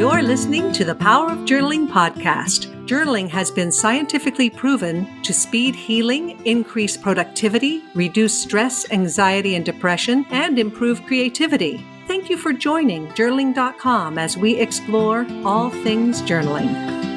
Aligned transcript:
You're 0.00 0.22
listening 0.22 0.72
to 0.72 0.84
the 0.86 0.94
Power 0.94 1.30
of 1.30 1.40
Journaling 1.40 1.86
podcast. 1.86 2.86
Journaling 2.86 3.28
has 3.28 3.50
been 3.50 3.70
scientifically 3.70 4.48
proven 4.48 5.22
to 5.22 5.34
speed 5.34 5.74
healing, 5.74 6.40
increase 6.46 6.96
productivity, 6.96 7.82
reduce 7.94 8.40
stress, 8.40 8.90
anxiety, 8.92 9.56
and 9.56 9.64
depression, 9.66 10.24
and 10.30 10.58
improve 10.58 11.04
creativity. 11.04 11.84
Thank 12.06 12.30
you 12.30 12.38
for 12.38 12.54
joining 12.54 13.08
journaling.com 13.08 14.16
as 14.16 14.38
we 14.38 14.56
explore 14.56 15.26
all 15.44 15.68
things 15.68 16.22
journaling. 16.22 17.09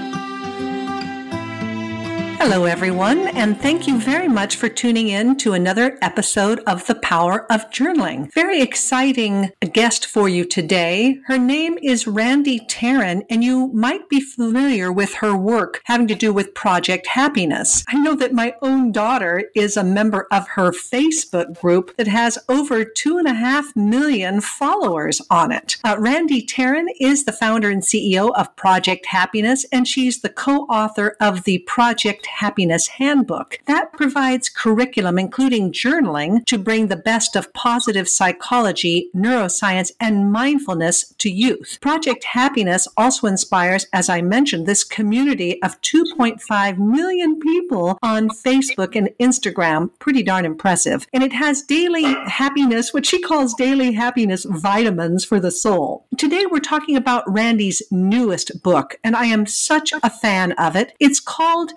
Hello, 2.45 2.65
everyone, 2.65 3.29
and 3.29 3.57
thank 3.57 3.87
you 3.87 3.97
very 3.97 4.27
much 4.27 4.57
for 4.57 4.67
tuning 4.67 5.07
in 5.07 5.37
to 5.37 5.53
another 5.53 5.97
episode 6.01 6.59
of 6.67 6.85
The 6.87 6.95
Power 6.95 7.49
of 7.49 7.69
Journaling. 7.69 8.33
Very 8.33 8.61
exciting 8.61 9.53
guest 9.71 10.05
for 10.05 10.27
you 10.27 10.43
today. 10.43 11.21
Her 11.27 11.37
name 11.37 11.77
is 11.81 12.05
Randy 12.05 12.59
Taran, 12.59 13.21
and 13.29 13.45
you 13.45 13.67
might 13.67 14.09
be 14.09 14.19
familiar 14.19 14.91
with 14.91 15.13
her 15.15 15.37
work 15.37 15.79
having 15.85 16.05
to 16.09 16.15
do 16.15 16.33
with 16.33 16.53
Project 16.53 17.07
Happiness. 17.07 17.85
I 17.87 17.95
know 17.95 18.13
that 18.15 18.33
my 18.33 18.55
own 18.61 18.91
daughter 18.91 19.45
is 19.55 19.77
a 19.77 19.83
member 19.83 20.27
of 20.29 20.45
her 20.49 20.71
Facebook 20.71 21.61
group 21.61 21.95
that 21.95 22.07
has 22.07 22.37
over 22.49 22.83
two 22.83 23.17
and 23.17 23.27
a 23.27 23.35
half 23.35 23.73
million 23.73 24.41
followers 24.41 25.21
on 25.31 25.53
it. 25.53 25.77
Uh, 25.85 25.95
Randy 25.97 26.45
Taran 26.45 26.87
is 26.99 27.23
the 27.23 27.31
founder 27.31 27.69
and 27.69 27.83
CEO 27.83 28.33
of 28.35 28.53
Project 28.57 29.05
Happiness, 29.05 29.65
and 29.71 29.87
she's 29.87 30.19
the 30.19 30.29
co 30.29 30.63
author 30.63 31.15
of 31.21 31.45
the 31.45 31.59
Project 31.59 32.27
Happiness 32.39 32.87
Handbook. 32.87 33.59
That 33.65 33.93
provides 33.93 34.49
curriculum, 34.49 35.17
including 35.19 35.71
journaling, 35.71 36.45
to 36.45 36.57
bring 36.57 36.87
the 36.87 36.95
best 36.95 37.35
of 37.35 37.53
positive 37.53 38.09
psychology, 38.09 39.09
neuroscience, 39.15 39.91
and 39.99 40.31
mindfulness 40.31 41.13
to 41.19 41.29
youth. 41.29 41.77
Project 41.81 42.23
Happiness 42.23 42.87
also 42.97 43.27
inspires, 43.27 43.87
as 43.93 44.09
I 44.09 44.21
mentioned, 44.21 44.65
this 44.65 44.83
community 44.83 45.61
of 45.61 45.79
2.5 45.81 46.77
million 46.77 47.39
people 47.39 47.97
on 48.01 48.29
Facebook 48.29 48.95
and 48.95 49.09
Instagram. 49.19 49.89
Pretty 49.99 50.23
darn 50.23 50.45
impressive. 50.45 51.07
And 51.13 51.23
it 51.23 51.33
has 51.33 51.61
daily 51.61 52.13
happiness, 52.25 52.93
what 52.93 53.05
she 53.05 53.21
calls 53.21 53.53
daily 53.53 53.93
happiness 53.93 54.45
vitamins 54.45 55.23
for 55.23 55.39
the 55.39 55.51
soul. 55.51 56.05
Today 56.17 56.45
we're 56.45 56.59
talking 56.59 56.95
about 56.95 57.31
Randy's 57.31 57.81
newest 57.91 58.63
book, 58.63 58.99
and 59.03 59.15
I 59.15 59.25
am 59.25 59.45
such 59.45 59.93
a 60.01 60.09
fan 60.09 60.53
of 60.53 60.75
it. 60.75 60.93
It's 60.99 61.19
called 61.19 61.73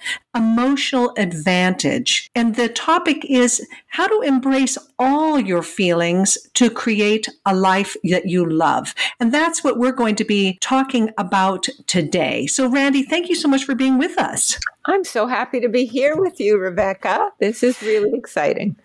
emotional 0.47 1.13
advantage. 1.17 2.31
And 2.35 2.55
the 2.55 2.69
topic 2.69 3.25
is 3.25 3.67
how 3.89 4.07
to 4.07 4.21
embrace 4.21 4.79
all 4.99 5.39
your 5.39 5.63
feelings 5.63 6.39
to 6.55 6.71
create 6.71 7.29
a 7.45 7.55
life 7.55 7.97
that 8.05 8.27
you 8.27 8.49
love. 8.49 8.95
And 9.21 9.33
that's 9.33 9.65
what 9.65 9.79
we're 9.79 9.93
going 9.93 10.17
to 10.17 10.25
be 10.25 10.59
talking 10.61 11.11
about 11.19 11.67
today. 11.87 12.47
So, 12.47 12.69
Randy, 12.69 13.03
thank 13.03 13.29
you 13.29 13.35
so 13.35 13.49
much 13.49 13.65
for 13.65 13.75
being 13.75 13.99
with 13.99 14.19
us. 14.19 14.59
I'm 14.87 15.05
so 15.05 15.27
happy 15.27 15.61
to 15.61 15.69
be 15.69 15.85
here 15.85 16.17
with 16.17 16.39
you, 16.39 16.59
Rebecca. 16.59 17.31
This 17.41 17.63
is 17.63 17.83
really 17.83 18.17
exciting. 18.17 18.77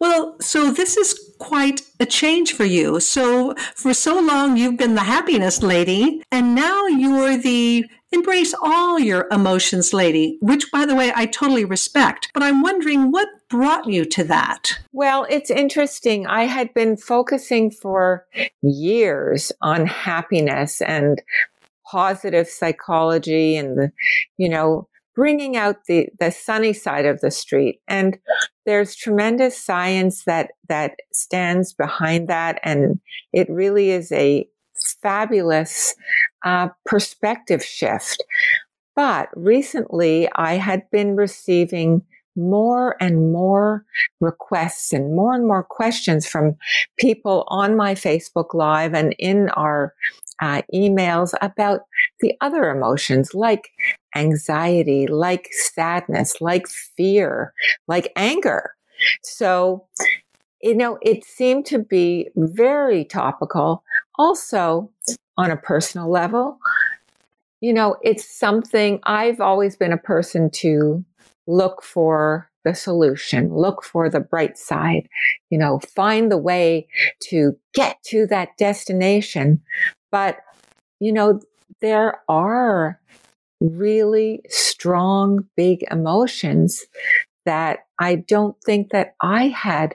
Well, 0.00 0.36
so 0.40 0.72
this 0.72 0.96
is 0.96 1.32
quite 1.38 1.82
a 2.00 2.06
change 2.06 2.52
for 2.52 2.64
you. 2.64 2.98
So, 3.00 3.54
for 3.74 3.94
so 3.94 4.18
long, 4.20 4.56
you've 4.56 4.76
been 4.76 4.96
the 4.96 5.02
happiness 5.02 5.62
lady, 5.62 6.22
and 6.32 6.54
now 6.54 6.86
you're 6.86 7.36
the 7.36 7.86
embrace 8.12 8.54
all 8.62 8.98
your 8.98 9.26
emotions 9.30 9.92
lady, 9.92 10.38
which, 10.40 10.70
by 10.72 10.86
the 10.86 10.94
way, 10.94 11.12
I 11.14 11.26
totally 11.26 11.64
respect. 11.64 12.30
But 12.34 12.42
I'm 12.42 12.62
wondering 12.62 13.10
what 13.10 13.28
brought 13.48 13.86
you 13.86 14.04
to 14.04 14.24
that? 14.24 14.78
Well, 14.92 15.26
it's 15.28 15.50
interesting. 15.50 16.26
I 16.26 16.44
had 16.44 16.72
been 16.74 16.96
focusing 16.96 17.70
for 17.70 18.26
years 18.62 19.52
on 19.62 19.86
happiness 19.86 20.80
and 20.80 21.22
positive 21.90 22.48
psychology 22.48 23.56
and 23.56 23.78
the, 23.78 23.92
you 24.36 24.48
know, 24.48 24.88
bringing 25.14 25.56
out 25.56 25.86
the, 25.86 26.08
the 26.20 26.30
sunny 26.30 26.72
side 26.72 27.06
of 27.06 27.20
the 27.20 27.30
street. 27.30 27.80
And 27.88 28.18
there's 28.66 28.94
tremendous 28.94 29.58
science 29.58 30.24
that, 30.24 30.52
that 30.68 30.92
stands 31.12 31.72
behind 31.72 32.28
that. 32.28 32.60
And 32.62 33.00
it 33.32 33.48
really 33.50 33.90
is 33.90 34.12
a 34.12 34.46
fabulous 35.02 35.94
uh, 36.44 36.68
perspective 36.86 37.64
shift. 37.64 38.22
But 38.96 39.28
recently 39.36 40.28
I 40.34 40.54
had 40.54 40.90
been 40.90 41.16
receiving 41.16 42.02
more 42.36 42.96
and 43.00 43.32
more 43.32 43.84
requests 44.20 44.92
and 44.92 45.14
more 45.14 45.34
and 45.34 45.46
more 45.46 45.64
questions 45.64 46.26
from 46.26 46.56
people 46.98 47.44
on 47.48 47.76
my 47.76 47.94
Facebook 47.94 48.54
Live 48.54 48.94
and 48.94 49.14
in 49.18 49.48
our 49.50 49.92
uh, 50.40 50.62
emails 50.72 51.34
about 51.42 51.80
the 52.20 52.32
other 52.40 52.70
emotions 52.70 53.34
like 53.34 53.70
anxiety, 54.14 55.06
like 55.06 55.48
sadness, 55.50 56.40
like 56.40 56.66
fear, 56.96 57.52
like 57.88 58.12
anger. 58.16 58.70
So, 59.22 59.86
you 60.62 60.76
know, 60.76 60.98
it 61.02 61.24
seemed 61.24 61.66
to 61.66 61.78
be 61.78 62.28
very 62.36 63.04
topical. 63.04 63.82
Also, 64.18 64.90
on 65.36 65.50
a 65.50 65.56
personal 65.56 66.10
level, 66.10 66.58
you 67.60 67.72
know, 67.72 67.96
it's 68.02 68.28
something 68.28 69.00
I've 69.04 69.40
always 69.40 69.76
been 69.76 69.92
a 69.92 69.98
person 69.98 70.50
to 70.54 71.04
look 71.46 71.82
for 71.82 72.50
the 72.64 72.74
solution, 72.74 73.54
look 73.54 73.82
for 73.82 74.10
the 74.10 74.20
bright 74.20 74.58
side, 74.58 75.08
you 75.50 75.58
know, 75.58 75.80
find 75.94 76.30
the 76.30 76.38
way 76.38 76.86
to 77.30 77.56
get 77.74 77.96
to 78.06 78.26
that 78.26 78.50
destination. 78.58 79.62
But, 80.10 80.38
you 81.00 81.12
know, 81.12 81.40
there 81.80 82.20
are 82.28 83.00
really 83.60 84.42
strong, 84.48 85.48
big 85.56 85.84
emotions 85.90 86.84
that 87.46 87.80
I 87.98 88.16
don't 88.16 88.56
think 88.64 88.90
that 88.90 89.14
I 89.22 89.48
had 89.48 89.94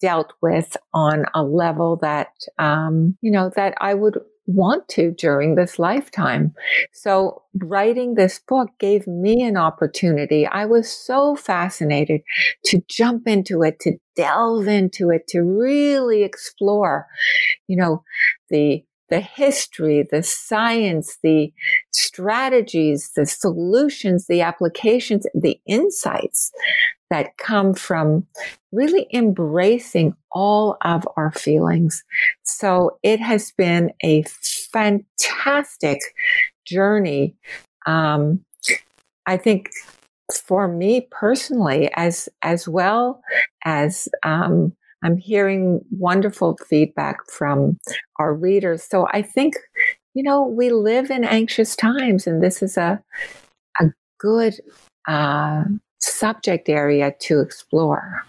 dealt 0.00 0.32
with 0.40 0.76
on 0.94 1.24
a 1.34 1.42
level 1.42 1.96
that, 2.02 2.32
um, 2.58 3.16
you 3.20 3.30
know, 3.30 3.50
that 3.56 3.74
I 3.80 3.94
would 3.94 4.18
want 4.48 4.88
to 4.88 5.10
during 5.10 5.54
this 5.54 5.78
lifetime. 5.78 6.54
So 6.92 7.42
writing 7.62 8.14
this 8.14 8.40
book 8.48 8.70
gave 8.80 9.06
me 9.06 9.42
an 9.42 9.58
opportunity. 9.58 10.46
I 10.46 10.64
was 10.64 10.90
so 10.90 11.36
fascinated 11.36 12.22
to 12.64 12.80
jump 12.88 13.28
into 13.28 13.62
it, 13.62 13.78
to 13.80 13.98
delve 14.16 14.66
into 14.66 15.10
it, 15.10 15.28
to 15.28 15.42
really 15.42 16.22
explore, 16.22 17.06
you 17.66 17.76
know, 17.76 18.02
the 18.48 18.82
the 19.10 19.20
history, 19.20 20.06
the 20.10 20.22
science, 20.22 21.18
the 21.22 21.52
strategies, 21.92 23.12
the 23.16 23.26
solutions, 23.26 24.26
the 24.26 24.40
applications, 24.40 25.26
the 25.34 25.60
insights 25.66 26.52
that 27.10 27.36
come 27.38 27.72
from 27.72 28.26
really 28.72 29.06
embracing 29.14 30.14
all 30.30 30.76
of 30.82 31.08
our 31.16 31.32
feelings. 31.32 32.04
So 32.42 32.98
it 33.02 33.20
has 33.20 33.50
been 33.52 33.92
a 34.04 34.24
fantastic 34.72 36.00
journey. 36.66 37.34
Um, 37.86 38.44
I 39.26 39.38
think 39.38 39.70
for 40.34 40.68
me 40.68 41.08
personally, 41.10 41.90
as 41.94 42.28
as 42.42 42.68
well 42.68 43.22
as 43.64 44.08
um, 44.24 44.74
I'm 45.02 45.16
hearing 45.16 45.80
wonderful 45.90 46.58
feedback 46.68 47.18
from 47.30 47.78
our 48.18 48.34
readers. 48.34 48.82
So 48.82 49.06
I 49.12 49.22
think, 49.22 49.54
you 50.14 50.22
know, 50.22 50.44
we 50.44 50.70
live 50.70 51.10
in 51.10 51.24
anxious 51.24 51.76
times, 51.76 52.26
and 52.26 52.42
this 52.42 52.62
is 52.62 52.76
a 52.76 53.02
a 53.80 53.86
good 54.18 54.54
uh, 55.06 55.64
subject 56.00 56.68
area 56.68 57.14
to 57.20 57.40
explore. 57.40 58.24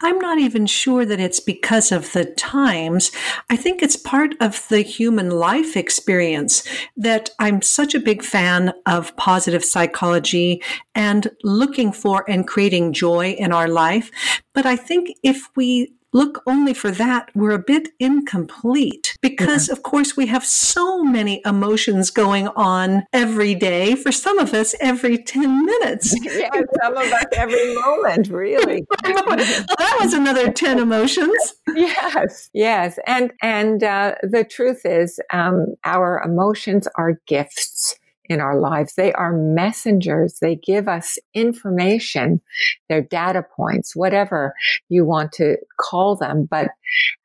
I'm 0.00 0.18
not 0.18 0.38
even 0.38 0.66
sure 0.66 1.04
that 1.04 1.20
it's 1.20 1.40
because 1.40 1.92
of 1.92 2.12
the 2.12 2.24
times. 2.24 3.10
I 3.50 3.56
think 3.56 3.82
it's 3.82 3.96
part 3.96 4.34
of 4.40 4.66
the 4.68 4.80
human 4.80 5.30
life 5.30 5.76
experience 5.76 6.66
that 6.96 7.30
I'm 7.38 7.62
such 7.62 7.94
a 7.94 8.00
big 8.00 8.22
fan 8.22 8.72
of 8.86 9.16
positive 9.16 9.64
psychology 9.64 10.62
and 10.94 11.30
looking 11.42 11.92
for 11.92 12.28
and 12.28 12.46
creating 12.46 12.92
joy 12.92 13.30
in 13.32 13.52
our 13.52 13.68
life. 13.68 14.10
But 14.52 14.66
I 14.66 14.76
think 14.76 15.16
if 15.22 15.48
we 15.56 15.92
look 16.14 16.42
only 16.46 16.72
for 16.72 16.90
that, 16.92 17.28
we're 17.34 17.50
a 17.50 17.58
bit 17.58 17.88
incomplete 17.98 19.16
because, 19.20 19.68
yeah. 19.68 19.72
of 19.72 19.82
course, 19.82 20.16
we 20.16 20.26
have 20.28 20.44
so 20.46 21.02
many 21.02 21.42
emotions 21.44 22.10
going 22.10 22.48
on 22.48 23.04
every 23.12 23.54
day. 23.54 23.96
For 23.96 24.12
some 24.12 24.38
of 24.38 24.54
us, 24.54 24.74
every 24.80 25.18
10 25.18 25.66
minutes. 25.66 26.14
yeah, 26.22 26.48
some 26.82 26.96
of 26.96 27.12
us 27.12 27.24
every 27.32 27.74
moment, 27.74 28.28
really. 28.28 28.86
well, 29.04 29.36
that 29.36 29.98
was 30.00 30.14
another 30.14 30.50
10 30.50 30.78
emotions. 30.78 31.54
yes, 31.74 32.48
yes. 32.54 32.98
And, 33.06 33.32
and 33.42 33.82
uh, 33.82 34.14
the 34.22 34.44
truth 34.44 34.86
is, 34.86 35.18
um, 35.32 35.74
our 35.84 36.22
emotions 36.24 36.86
are 36.96 37.20
gifts 37.26 37.98
in 38.26 38.40
our 38.40 38.58
lives. 38.58 38.94
They 38.94 39.12
are 39.12 39.32
messengers. 39.32 40.38
They 40.40 40.56
give 40.56 40.88
us 40.88 41.18
information. 41.34 42.40
They're 42.88 43.02
data 43.02 43.44
points, 43.56 43.94
whatever 43.94 44.54
you 44.88 45.04
want 45.04 45.32
to 45.32 45.56
call 45.78 46.16
them, 46.16 46.46
but 46.50 46.68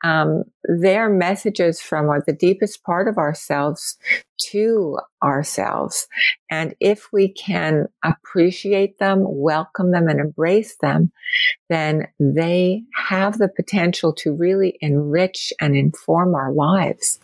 um, 0.03 0.43
they're 0.63 1.09
messages 1.09 1.79
from 1.81 2.09
the 2.25 2.33
deepest 2.33 2.83
part 2.83 3.07
of 3.07 3.17
ourselves 3.17 3.97
to 4.39 4.97
ourselves. 5.23 6.07
And 6.49 6.73
if 6.79 7.09
we 7.11 7.29
can 7.29 7.87
appreciate 8.03 8.97
them, 8.97 9.23
welcome 9.25 9.91
them, 9.91 10.07
and 10.07 10.19
embrace 10.19 10.77
them, 10.77 11.11
then 11.69 12.07
they 12.19 12.83
have 12.95 13.37
the 13.37 13.49
potential 13.49 14.13
to 14.13 14.33
really 14.33 14.77
enrich 14.81 15.53
and 15.59 15.75
inform 15.75 16.35
our 16.35 16.51
lives. 16.51 17.19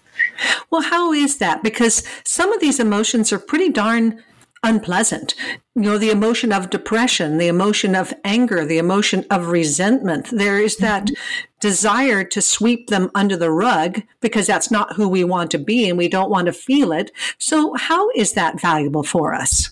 Well, 0.70 0.82
how 0.82 1.14
is 1.14 1.38
that? 1.38 1.64
Because 1.64 2.04
some 2.24 2.52
of 2.52 2.62
these 2.62 2.80
emotions 2.80 3.32
are 3.32 3.40
pretty 3.40 3.70
darn 3.70 4.24
unpleasant. 4.66 5.36
You 5.76 5.84
know, 5.84 5.98
the 5.98 6.10
emotion 6.10 6.52
of 6.52 6.70
depression, 6.70 7.38
the 7.38 7.48
emotion 7.48 7.96
of 7.96 8.14
anger, 8.24 8.66
the 8.66 8.80
emotion 8.80 9.26
of 9.30 9.48
resentment. 9.48 10.30
There 10.32 10.60
is 10.60 10.78
that 10.78 11.06
mm-hmm. 11.06 11.14
desire 11.62 12.24
to 12.24 12.42
sweep 12.42 12.88
them 12.88 13.12
under 13.14 13.38
the 13.38 13.52
rug 13.52 14.02
because 14.22 14.48
that's 14.48 14.72
not 14.72 14.96
who 14.96 15.08
we 15.08 15.24
want 15.24 15.52
to 15.52 15.60
be 15.60 15.88
and 15.88 15.98
we 15.98 16.10
don't 16.10 16.32
want 16.32 16.48
to 16.48 16.54
feel 16.54 16.92
it. 16.92 17.12
So, 17.38 17.76
how 17.76 18.10
is 18.16 18.34
that 18.34 18.60
valuable 18.60 19.04
for 19.04 19.34
us? 19.34 19.72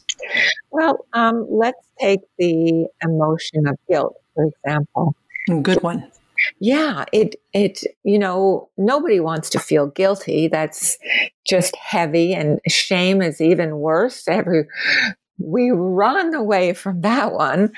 Well, 0.72 1.06
um, 1.14 1.48
let's 1.50 1.86
take 2.00 2.22
the 2.38 2.88
emotion 3.04 3.68
of 3.68 3.78
guilt, 3.90 4.16
for 4.36 4.46
example. 4.46 5.16
Good 5.62 5.82
one. 5.84 6.10
Yeah, 6.60 7.06
it 7.12 7.36
it 7.54 7.84
you 8.04 8.20
know 8.20 8.70
nobody 8.78 9.20
wants 9.20 9.50
to 9.52 9.60
feel 9.60 9.88
guilty. 9.88 10.48
That's 10.48 10.98
just 11.48 11.76
heavy, 11.76 12.34
and 12.34 12.60
shame 12.68 13.22
is 13.22 13.42
even 13.42 13.78
worse. 13.78 14.28
Every 14.28 14.66
we 15.40 15.72
run 15.72 16.34
away 16.34 16.74
from 16.74 17.02
that 17.02 17.34
one. 17.34 17.72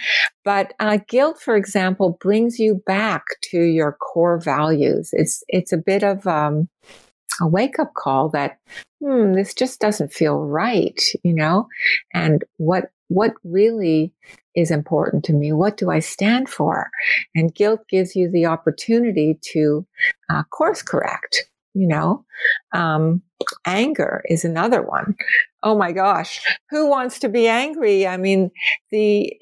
But 0.43 0.73
uh, 0.79 0.99
guilt, 1.07 1.41
for 1.41 1.55
example, 1.55 2.17
brings 2.21 2.59
you 2.59 2.81
back 2.85 3.23
to 3.51 3.59
your 3.59 3.93
core 3.93 4.39
values. 4.39 5.09
It's 5.13 5.43
it's 5.47 5.71
a 5.71 5.77
bit 5.77 6.03
of 6.03 6.25
um, 6.27 6.69
a 7.41 7.47
wake 7.47 7.79
up 7.79 7.93
call 7.93 8.29
that 8.29 8.59
hmm, 9.03 9.33
this 9.33 9.53
just 9.53 9.79
doesn't 9.79 10.13
feel 10.13 10.39
right, 10.39 11.01
you 11.23 11.33
know. 11.33 11.67
And 12.13 12.43
what 12.57 12.91
what 13.07 13.33
really 13.43 14.13
is 14.55 14.71
important 14.71 15.23
to 15.25 15.33
me? 15.33 15.51
What 15.51 15.77
do 15.77 15.91
I 15.91 15.99
stand 15.99 16.49
for? 16.49 16.89
And 17.35 17.53
guilt 17.53 17.81
gives 17.89 18.15
you 18.15 18.29
the 18.29 18.45
opportunity 18.45 19.37
to 19.53 19.85
uh, 20.29 20.43
course 20.43 20.81
correct. 20.81 21.45
You 21.73 21.87
know, 21.87 22.25
um, 22.73 23.21
anger 23.65 24.23
is 24.29 24.45
another 24.45 24.81
one. 24.81 25.15
Oh 25.61 25.77
my 25.77 25.91
gosh, 25.91 26.41
who 26.69 26.87
wants 26.89 27.19
to 27.19 27.29
be 27.29 27.47
angry? 27.47 28.07
I 28.07 28.15
mean, 28.15 28.49
the 28.91 29.35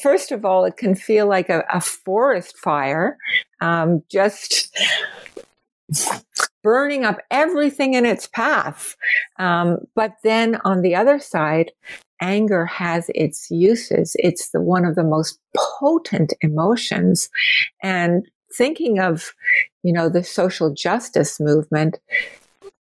first 0.00 0.30
of 0.30 0.44
all, 0.44 0.64
it 0.64 0.76
can 0.76 0.94
feel 0.94 1.26
like 1.26 1.48
a, 1.48 1.64
a 1.72 1.80
forest 1.80 2.56
fire, 2.58 3.18
um, 3.60 4.04
just 4.08 4.76
burning 6.62 7.04
up 7.04 7.18
everything 7.30 7.94
in 7.94 8.06
its 8.06 8.26
path. 8.26 8.96
Um, 9.38 9.78
but 9.94 10.12
then 10.22 10.60
on 10.64 10.82
the 10.82 10.94
other 10.94 11.18
side, 11.18 11.72
anger 12.20 12.66
has 12.66 13.10
its 13.14 13.50
uses. 13.50 14.16
It's 14.18 14.50
the, 14.50 14.60
one 14.60 14.84
of 14.84 14.94
the 14.94 15.04
most 15.04 15.38
potent 15.56 16.32
emotions. 16.40 17.28
And 17.82 18.26
thinking 18.52 18.98
of, 18.98 19.32
you 19.82 19.92
know, 19.92 20.08
the 20.08 20.24
social 20.24 20.72
justice 20.72 21.40
movement, 21.40 21.98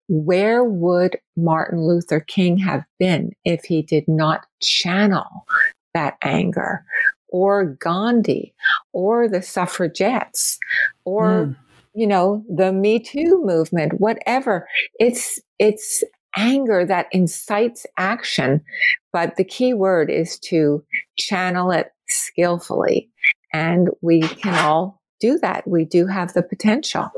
where 0.09 0.65
would 0.65 1.19
Martin 1.37 1.87
Luther 1.87 2.21
King 2.21 2.59
have 2.59 2.85
been 2.99 3.31
if 3.45 3.65
he 3.65 3.83
did 3.83 4.05
not 4.09 4.47
channel 4.61 5.47
that 5.95 6.17
anger? 6.23 6.85
Or 7.33 7.77
Gandhi, 7.81 8.53
or 8.93 9.29
the 9.29 9.41
suffragettes, 9.41 10.59
or 11.05 11.47
mm. 11.47 11.57
you 11.95 12.05
know 12.05 12.45
the 12.53 12.73
Me 12.73 12.99
Too 12.99 13.41
movement, 13.45 14.01
whatever. 14.01 14.67
It's 14.99 15.39
it's 15.61 16.03
anger 16.37 16.85
that 16.85 17.07
incites 17.13 17.87
action. 17.97 18.63
But 19.13 19.37
the 19.37 19.45
key 19.45 19.75
word 19.75 20.11
is 20.11 20.39
to 20.51 20.85
channel 21.17 21.71
it 21.71 21.93
skillfully. 22.09 23.11
And 23.53 23.89
we 24.01 24.21
can 24.21 24.55
all 24.55 25.01
do 25.21 25.39
that. 25.39 25.67
We 25.67 25.85
do 25.85 26.07
have 26.07 26.33
the 26.33 26.43
potential. 26.43 27.11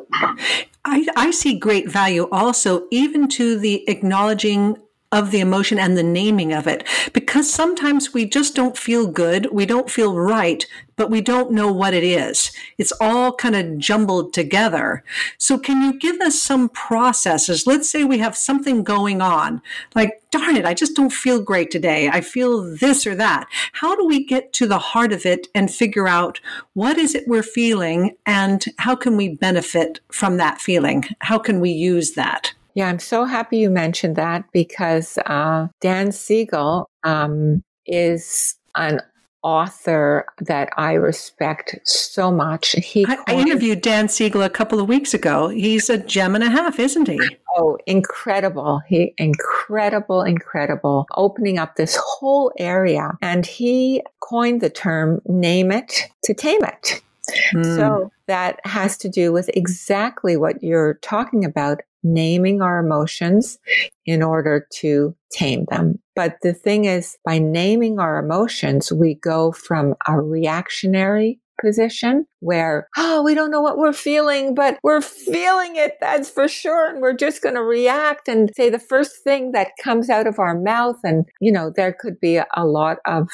I, 0.85 1.07
I 1.17 1.31
see 1.31 1.59
great 1.59 1.91
value 1.91 2.29
also, 2.33 2.87
even 2.91 3.29
to 3.29 3.59
the 3.59 3.89
acknowledging 3.89 4.77
of 5.13 5.31
the 5.31 5.41
emotion 5.41 5.79
and 5.79 5.97
the 5.97 6.03
naming 6.03 6.53
of 6.53 6.67
it 6.67 6.89
because 7.13 7.53
sometimes 7.53 8.15
we 8.15 8.25
just 8.25 8.57
don't 8.57 8.79
feel 8.79 9.07
good. 9.07 9.47
We 9.53 9.67
don't 9.67 9.91
feel 9.91 10.19
right, 10.19 10.67
but 10.97 11.11
we 11.11 11.21
don't 11.21 11.53
know 11.53 11.71
what 11.71 11.93
it 11.93 12.03
is. 12.03 12.51
It's 12.79 12.93
all 13.01 13.35
kind 13.35 13.55
of 13.55 13.79
jumbled 13.79 14.33
together. 14.33 15.05
So 15.37 15.59
can 15.59 15.83
you 15.83 15.99
give 15.99 16.21
us 16.21 16.41
some 16.41 16.71
processes? 16.71 17.67
Let's 17.67 17.91
say 17.91 18.05
we 18.05 18.19
have 18.19 18.37
something 18.37 18.83
going 18.83 19.21
on, 19.21 19.61
like, 19.95 20.23
darn 20.31 20.57
it, 20.57 20.65
I 20.65 20.73
just 20.73 20.97
don't 20.97 21.13
feel 21.13 21.43
great 21.43 21.71
today. 21.71 22.09
I 22.09 22.23
feel 22.23 22.63
this 22.63 23.07
or 23.07 23.15
that. 23.17 23.47
How 23.73 23.95
do 23.95 24.07
we 24.07 24.25
get 24.25 24.55
to 24.55 24.67
the 24.67 24.79
heart 24.79 25.13
of 25.13 25.27
it 25.27 25.49
and 25.55 25.71
figure 25.71 26.09
out 26.09 26.41
what 26.73 26.97
is 26.97 27.15
it 27.15 27.29
we're 27.29 27.43
feeling 27.43 28.17
and 28.25 28.65
how 28.79 28.97
can 28.97 29.17
we 29.17 29.29
benefit 29.29 30.01
from 30.11 30.39
that 30.39 30.61
feeling? 30.61 31.05
How 31.21 31.39
can 31.39 31.61
we 31.61 31.71
use 31.71 32.13
that? 32.13 32.55
Yeah, 32.75 32.89
I'm 32.89 32.99
so 32.99 33.25
happy 33.25 33.59
you 33.59 33.71
mentioned 33.71 34.17
that 34.17 34.45
because 34.53 35.19
uh, 35.27 35.69
Dan 35.81 36.13
Siegel 36.13 36.89
um, 37.05 37.63
is 37.87 38.57
an 38.75 39.01
author 39.43 40.25
that 40.41 40.71
I 40.77 40.93
respect 40.93 41.79
so 41.85 42.31
much. 42.31 42.73
He 42.73 43.05
I, 43.07 43.19
I, 43.27 43.35
interviewed 43.35 43.81
Dan 43.81 44.09
Siegel 44.09 44.43
a 44.43 44.51
couple 44.51 44.81
of 44.81 44.89
weeks 44.89 45.15
ago. 45.15 45.49
He's 45.49 45.91
a 45.91 45.99
gem 45.99 46.35
and 46.35 46.45
a 46.45 46.51
half, 46.51 46.79
isn't 46.79 47.09
he? 47.09 47.21
Oh, 47.57 47.77
incredible. 47.87 48.81
He 48.87 49.15
incredible, 49.19 50.23
incredible. 50.23 51.07
Opening 51.17 51.59
up 51.59 51.77
this 51.77 51.99
whole 52.01 52.53
area. 52.59 53.13
And 53.21 53.45
he 53.45 54.03
coined 54.21 54.61
the 54.61 54.71
term 54.71 55.21
name 55.27 55.73
it 55.73 56.09
to 56.25 56.35
tame 56.35 56.63
it. 56.65 57.03
Mm. 57.55 57.77
So 57.77 58.13
that 58.27 58.61
has 58.65 58.97
to 58.99 59.09
do 59.09 59.33
with 59.33 59.51
exactly 59.55 60.37
what 60.37 60.63
you're 60.63 60.95
talking 61.03 61.45
about 61.45 61.81
naming 62.03 62.63
our 62.63 62.79
emotions 62.79 63.59
in 64.07 64.23
order 64.23 64.67
to 64.81 65.15
tame 65.31 65.67
them. 65.71 65.99
But 66.15 66.37
the 66.43 66.53
thing 66.53 66.85
is, 66.85 67.17
by 67.25 67.39
naming 67.39 67.99
our 67.99 68.19
emotions, 68.19 68.93
we 68.93 69.15
go 69.15 69.53
from 69.53 69.95
a 70.07 70.21
reactionary 70.21 71.41
position 71.61 72.27
where, 72.41 72.89
oh, 72.97 73.23
we 73.23 73.35
don't 73.35 73.51
know 73.51 73.61
what 73.61 73.79
we're 73.79 73.93
feeling, 73.93 74.55
but 74.55 74.79
we're 74.83 75.01
feeling 75.01 75.77
it, 75.77 75.97
that's 76.01 76.29
for 76.29 76.49
sure. 76.49 76.89
And 76.91 77.01
we're 77.01 77.17
just 77.17 77.43
going 77.43 77.55
to 77.55 77.63
react 77.63 78.27
and 78.27 78.51
say 78.57 78.69
the 78.69 78.79
first 78.79 79.23
thing 79.23 79.53
that 79.53 79.71
comes 79.83 80.11
out 80.11 80.27
of 80.27 80.39
our 80.39 80.59
mouth. 80.59 80.97
And, 81.05 81.27
you 81.41 81.53
know, 81.53 81.73
there 81.75 81.93
could 81.99 82.19
be 82.21 82.37
a 82.39 82.67
lot 82.67 82.99
of 83.07 83.29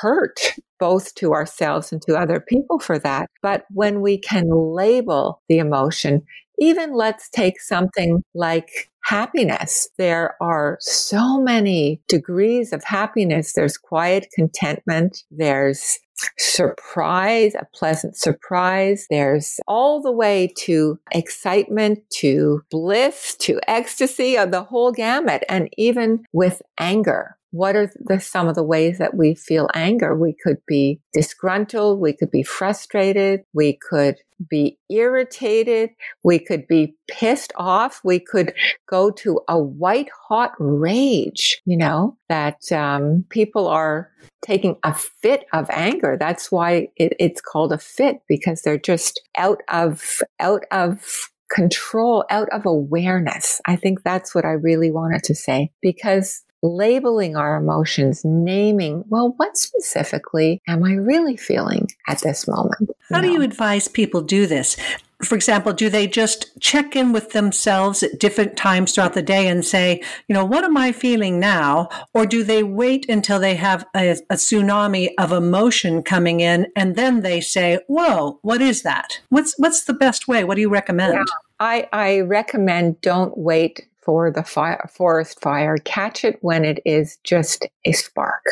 hurt 0.00 0.38
both 0.82 1.14
to 1.14 1.32
ourselves 1.32 1.92
and 1.92 2.02
to 2.02 2.16
other 2.16 2.40
people 2.40 2.80
for 2.80 2.98
that. 2.98 3.30
But 3.40 3.66
when 3.70 4.00
we 4.00 4.18
can 4.18 4.48
label 4.50 5.40
the 5.48 5.58
emotion, 5.58 6.22
even 6.58 6.92
let's 6.92 7.30
take 7.30 7.60
something 7.60 8.24
like 8.34 8.90
happiness. 9.04 9.88
There 9.96 10.34
are 10.40 10.78
so 10.80 11.40
many 11.40 12.00
degrees 12.08 12.72
of 12.72 12.82
happiness. 12.82 13.52
There's 13.52 13.78
quiet 13.78 14.26
contentment. 14.34 15.22
There's 15.30 16.00
surprise, 16.36 17.54
a 17.54 17.68
pleasant 17.72 18.16
surprise. 18.16 19.06
There's 19.08 19.60
all 19.68 20.02
the 20.02 20.10
way 20.10 20.52
to 20.58 20.98
excitement, 21.12 22.00
to 22.18 22.62
bliss, 22.72 23.36
to 23.42 23.60
ecstasy, 23.68 24.36
of 24.36 24.50
the 24.50 24.64
whole 24.64 24.90
gamut. 24.90 25.44
And 25.48 25.68
even 25.78 26.24
with 26.32 26.60
anger, 26.76 27.36
what 27.52 27.76
are 27.76 27.92
the, 27.96 28.18
some 28.18 28.48
of 28.48 28.54
the 28.54 28.62
ways 28.62 28.98
that 28.98 29.14
we 29.14 29.34
feel 29.34 29.68
anger? 29.74 30.16
We 30.16 30.34
could 30.34 30.58
be 30.66 31.00
disgruntled. 31.12 32.00
We 32.00 32.14
could 32.14 32.30
be 32.30 32.42
frustrated. 32.42 33.44
We 33.52 33.74
could 33.74 34.16
be 34.48 34.78
irritated. 34.90 35.90
We 36.24 36.38
could 36.38 36.66
be 36.66 36.96
pissed 37.08 37.52
off. 37.56 38.00
We 38.02 38.18
could 38.18 38.54
go 38.88 39.10
to 39.10 39.40
a 39.48 39.58
white 39.58 40.08
hot 40.28 40.52
rage, 40.58 41.60
you 41.66 41.76
know, 41.76 42.16
that 42.28 42.72
um, 42.72 43.24
people 43.28 43.68
are 43.68 44.10
taking 44.40 44.76
a 44.82 44.94
fit 44.94 45.44
of 45.52 45.68
anger. 45.70 46.16
That's 46.18 46.50
why 46.50 46.88
it, 46.96 47.12
it's 47.20 47.42
called 47.42 47.72
a 47.72 47.78
fit 47.78 48.22
because 48.26 48.62
they're 48.62 48.78
just 48.78 49.20
out 49.36 49.60
of, 49.68 50.20
out 50.40 50.64
of 50.70 51.30
control, 51.54 52.24
out 52.30 52.48
of 52.50 52.64
awareness. 52.64 53.60
I 53.66 53.76
think 53.76 54.02
that's 54.02 54.34
what 54.34 54.46
I 54.46 54.52
really 54.52 54.90
wanted 54.90 55.22
to 55.24 55.34
say 55.34 55.70
because 55.82 56.42
labeling 56.62 57.36
our 57.36 57.56
emotions, 57.56 58.24
naming, 58.24 59.04
well, 59.08 59.34
what 59.36 59.56
specifically 59.56 60.62
am 60.68 60.84
I 60.84 60.94
really 60.94 61.36
feeling 61.36 61.88
at 62.08 62.20
this 62.20 62.46
moment? 62.46 62.90
How 63.10 63.20
do 63.20 63.30
you 63.30 63.42
advise 63.42 63.88
people 63.88 64.22
do 64.22 64.46
this? 64.46 64.76
for 65.24 65.34
example, 65.36 65.72
do 65.72 65.88
they 65.88 66.06
just 66.06 66.50
check 66.60 66.96
in 66.96 67.12
with 67.12 67.30
themselves 67.30 68.02
at 68.02 68.18
different 68.18 68.56
times 68.56 68.92
throughout 68.92 69.14
the 69.14 69.22
day 69.22 69.46
and 69.46 69.64
say, 69.64 70.02
you 70.26 70.34
know, 70.34 70.44
what 70.44 70.64
am 70.64 70.76
I 70.76 70.92
feeling 70.92 71.38
now? 71.38 71.88
Or 72.12 72.26
do 72.26 72.42
they 72.42 72.62
wait 72.62 73.08
until 73.08 73.38
they 73.38 73.54
have 73.54 73.86
a, 73.94 74.10
a 74.30 74.34
tsunami 74.34 75.10
of 75.18 75.32
emotion 75.32 76.02
coming 76.02 76.40
in 76.40 76.66
and 76.74 76.96
then 76.96 77.20
they 77.20 77.40
say, 77.40 77.78
whoa, 77.86 78.38
what 78.42 78.60
is 78.60 78.82
that? 78.82 79.20
What's, 79.28 79.54
what's 79.58 79.84
the 79.84 79.94
best 79.94 80.26
way? 80.26 80.44
What 80.44 80.56
do 80.56 80.60
you 80.60 80.70
recommend? 80.70 81.14
Yeah. 81.14 81.24
I, 81.60 81.88
I 81.92 82.20
recommend 82.20 83.00
don't 83.00 83.38
wait 83.38 83.86
for 84.02 84.30
the 84.30 84.42
fire, 84.42 84.88
forest 84.92 85.40
fire. 85.40 85.76
Catch 85.84 86.24
it 86.24 86.38
when 86.40 86.64
it 86.64 86.80
is 86.84 87.18
just 87.24 87.66
a 87.84 87.92
spark. 87.92 88.42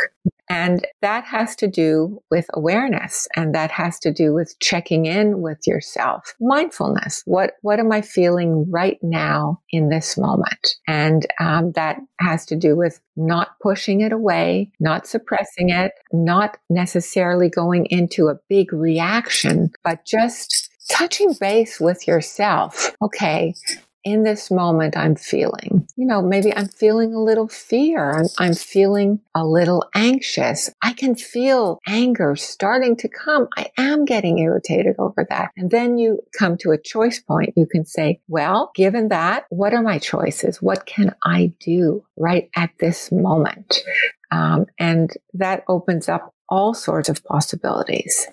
And 0.49 0.85
that 1.01 1.25
has 1.25 1.55
to 1.57 1.69
do 1.69 2.21
with 2.29 2.47
awareness 2.55 3.29
and 3.37 3.55
that 3.55 3.71
has 3.71 4.01
to 4.01 4.13
do 4.13 4.35
with 4.35 4.59
checking 4.59 5.07
in 5.07 5.41
with 5.41 5.65
yourself. 5.65 6.35
Mindfulness. 6.41 7.23
What, 7.25 7.53
what 7.63 7.79
am 7.79 7.93
I 7.93 8.01
feeling 8.03 8.69
right 8.69 8.99
now 9.01 9.61
in 9.71 9.91
this 9.91 10.19
moment? 10.19 10.75
And 10.89 11.25
um, 11.39 11.71
that 11.73 12.01
has 12.19 12.45
to 12.47 12.57
do 12.57 12.77
with 12.77 13.01
not 13.17 13.51
pushing 13.63 14.01
it 14.01 14.11
away, 14.11 14.73
not 14.81 15.07
suppressing 15.07 15.71
it, 15.71 15.93
not 16.13 16.57
necessarily 16.69 17.49
going 17.49 17.87
into 17.87 18.27
a 18.27 18.39
big 18.49 18.73
reaction, 18.73 19.71
but 19.85 20.05
just 20.05 20.69
touching 20.91 21.33
base 21.39 21.79
with 21.79 22.09
yourself. 22.09 22.91
Okay, 23.01 23.55
in 24.05 24.23
this 24.23 24.51
moment 24.51 24.97
I'm 24.97 25.17
feeling. 25.17 25.87
You 25.97 26.07
know, 26.07 26.23
maybe 26.23 26.55
I'm 26.55 26.69
feeling 26.69 27.15
a 27.15 27.23
little 27.23 27.49
fear. 27.49 28.13
I'm, 28.13 28.27
I'm, 28.39 28.55
feeling 28.55 29.21
a 29.35 29.45
little 29.45 29.85
anxious. 29.95 30.71
I 30.83 30.93
can 30.93 31.15
feel 31.15 31.81
anger 31.87 32.37
starting 32.37 32.97
to 32.99 33.09
come. 33.09 33.49
I 33.57 33.67
am 33.77 34.05
getting 34.05 34.39
irritated 34.39 34.97
over 34.99 35.27
that. 35.29 35.51
And 35.57 35.71
then 35.71 35.99
you 35.99 36.21
come 36.39 36.57
to 36.59 36.71
a 36.71 36.79
choice 36.79 37.21
point. 37.21 37.55
You 37.57 37.67
can 37.67 37.85
say, 37.85 38.21
well, 38.29 38.71
given 38.75 39.09
that, 39.09 39.47
what 39.51 39.75
are 39.75 39.83
my 39.83 39.99
choices? 39.99 40.63
What 40.63 40.87
can 40.87 41.15
I 41.25 41.53
do 41.61 42.05
right 42.17 42.51
at 42.57 42.71
this 42.79 43.13
moment? 43.13 43.83
Um, 44.31 44.67
and 44.79 45.11
that 45.35 45.65
opens 45.69 46.09
up 46.09 46.35
all 46.49 46.75
sorts 46.75 47.09
of 47.09 47.25
possibilities. 47.25 48.29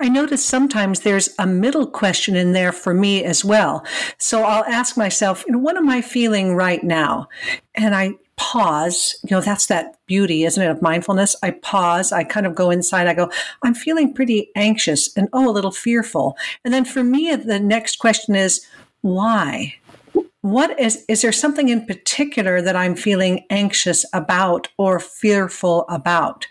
I 0.00 0.08
notice 0.08 0.44
sometimes 0.44 1.00
there's 1.00 1.30
a 1.38 1.46
middle 1.46 1.86
question 1.86 2.36
in 2.36 2.52
there 2.52 2.72
for 2.72 2.94
me 2.94 3.24
as 3.24 3.44
well. 3.44 3.84
So 4.18 4.42
I'll 4.42 4.64
ask 4.64 4.96
myself, 4.96 5.44
you 5.46 5.52
know, 5.52 5.58
what 5.58 5.76
am 5.76 5.88
I 5.88 6.00
feeling 6.02 6.54
right 6.54 6.82
now? 6.82 7.28
And 7.74 7.94
I 7.94 8.14
pause. 8.36 9.18
You 9.28 9.36
know, 9.36 9.40
that's 9.42 9.66
that 9.66 9.96
beauty, 10.06 10.44
isn't 10.44 10.62
it, 10.62 10.70
of 10.70 10.80
mindfulness? 10.80 11.36
I 11.42 11.50
pause. 11.50 12.10
I 12.10 12.24
kind 12.24 12.46
of 12.46 12.54
go 12.54 12.70
inside. 12.70 13.06
I 13.06 13.14
go, 13.14 13.30
I'm 13.62 13.74
feeling 13.74 14.14
pretty 14.14 14.50
anxious 14.56 15.14
and 15.14 15.28
oh, 15.34 15.50
a 15.50 15.52
little 15.52 15.70
fearful. 15.70 16.36
And 16.64 16.72
then 16.72 16.86
for 16.86 17.04
me, 17.04 17.34
the 17.36 17.60
next 17.60 17.98
question 17.98 18.34
is, 18.34 18.66
why? 19.02 19.74
What 20.40 20.80
is, 20.80 21.04
is 21.06 21.20
there 21.20 21.32
something 21.32 21.68
in 21.68 21.84
particular 21.84 22.62
that 22.62 22.76
I'm 22.76 22.96
feeling 22.96 23.44
anxious 23.50 24.06
about 24.14 24.68
or 24.78 24.98
fearful 24.98 25.84
about? 25.90 26.46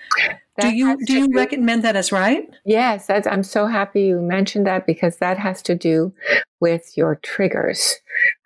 Do 0.61 0.75
you 0.75 0.97
do 1.05 1.13
you 1.13 1.27
do, 1.27 1.35
recommend 1.35 1.83
that 1.83 1.95
as 1.95 2.11
right? 2.11 2.49
Yes, 2.65 3.09
I'm 3.09 3.43
so 3.43 3.67
happy 3.67 4.03
you 4.03 4.21
mentioned 4.21 4.67
that 4.67 4.85
because 4.85 5.17
that 5.17 5.37
has 5.37 5.61
to 5.63 5.75
do 5.75 6.13
with 6.59 6.95
your 6.95 7.15
triggers, 7.15 7.95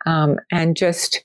um, 0.05 0.39
and 0.51 0.75
just 0.75 1.23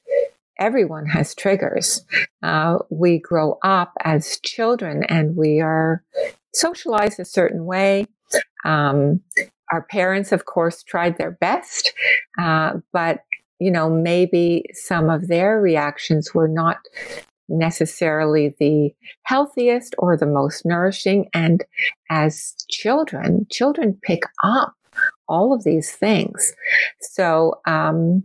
everyone 0.58 1.06
has 1.06 1.34
triggers. 1.34 2.04
Uh, 2.42 2.78
we 2.90 3.18
grow 3.18 3.58
up 3.62 3.92
as 4.02 4.40
children 4.40 5.04
and 5.04 5.36
we 5.36 5.60
are 5.60 6.02
socialized 6.52 7.20
a 7.20 7.24
certain 7.24 7.64
way. 7.64 8.06
Um, 8.64 9.20
our 9.70 9.82
parents, 9.82 10.32
of 10.32 10.46
course, 10.46 10.82
tried 10.82 11.18
their 11.18 11.30
best, 11.30 11.92
uh, 12.38 12.74
but 12.92 13.20
you 13.60 13.70
know, 13.70 13.90
maybe 13.90 14.64
some 14.72 15.10
of 15.10 15.28
their 15.28 15.60
reactions 15.60 16.32
were 16.32 16.48
not 16.48 16.78
necessarily 17.48 18.54
the 18.58 18.94
healthiest 19.24 19.94
or 19.98 20.16
the 20.16 20.26
most 20.26 20.64
nourishing. 20.64 21.28
And 21.34 21.64
as 22.10 22.54
children, 22.70 23.46
children 23.50 23.98
pick 24.02 24.22
up 24.42 24.74
all 25.28 25.52
of 25.52 25.64
these 25.64 25.92
things. 25.92 26.54
So, 27.00 27.60
um, 27.66 28.24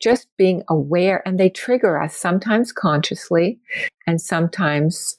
just 0.00 0.28
being 0.36 0.62
aware 0.68 1.26
and 1.26 1.38
they 1.40 1.50
trigger 1.50 2.00
us 2.00 2.16
sometimes 2.16 2.72
consciously 2.72 3.58
and 4.06 4.20
sometimes 4.20 5.16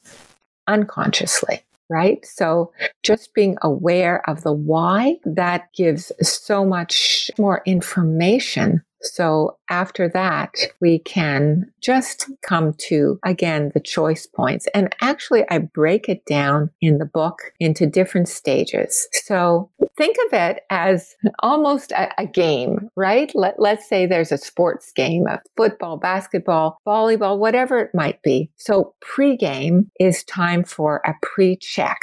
unconsciously 0.67 1.65
right? 1.89 2.25
So 2.25 2.71
just 3.03 3.33
being 3.33 3.57
aware 3.61 4.27
of 4.29 4.41
the 4.41 4.53
why 4.53 5.17
that 5.25 5.71
gives 5.73 6.11
so 6.21 6.65
much 6.65 7.29
more 7.37 7.61
information 7.65 8.81
so 9.01 9.57
after 9.69 10.09
that, 10.09 10.53
we 10.81 10.99
can 10.99 11.71
just 11.81 12.29
come 12.41 12.73
to 12.87 13.19
again 13.23 13.71
the 13.73 13.79
choice 13.79 14.25
points. 14.25 14.67
And 14.73 14.95
actually, 15.01 15.43
I 15.49 15.59
break 15.59 16.09
it 16.09 16.25
down 16.25 16.69
in 16.81 16.97
the 16.97 17.05
book 17.05 17.39
into 17.59 17.85
different 17.85 18.27
stages. 18.27 19.07
So 19.11 19.69
think 19.97 20.17
of 20.27 20.33
it 20.33 20.61
as 20.69 21.15
almost 21.39 21.91
a, 21.91 22.09
a 22.21 22.25
game, 22.25 22.89
right? 22.95 23.31
Let, 23.35 23.59
let's 23.59 23.87
say 23.87 24.05
there's 24.05 24.31
a 24.31 24.37
sports 24.37 24.91
game, 24.91 25.27
of 25.27 25.39
football, 25.57 25.97
basketball, 25.97 26.79
volleyball, 26.85 27.37
whatever 27.37 27.79
it 27.79 27.91
might 27.93 28.21
be. 28.21 28.51
So 28.55 28.93
pre-game 29.01 29.91
is 29.99 30.23
time 30.23 30.63
for 30.63 31.01
a 31.05 31.13
pre-check 31.21 31.99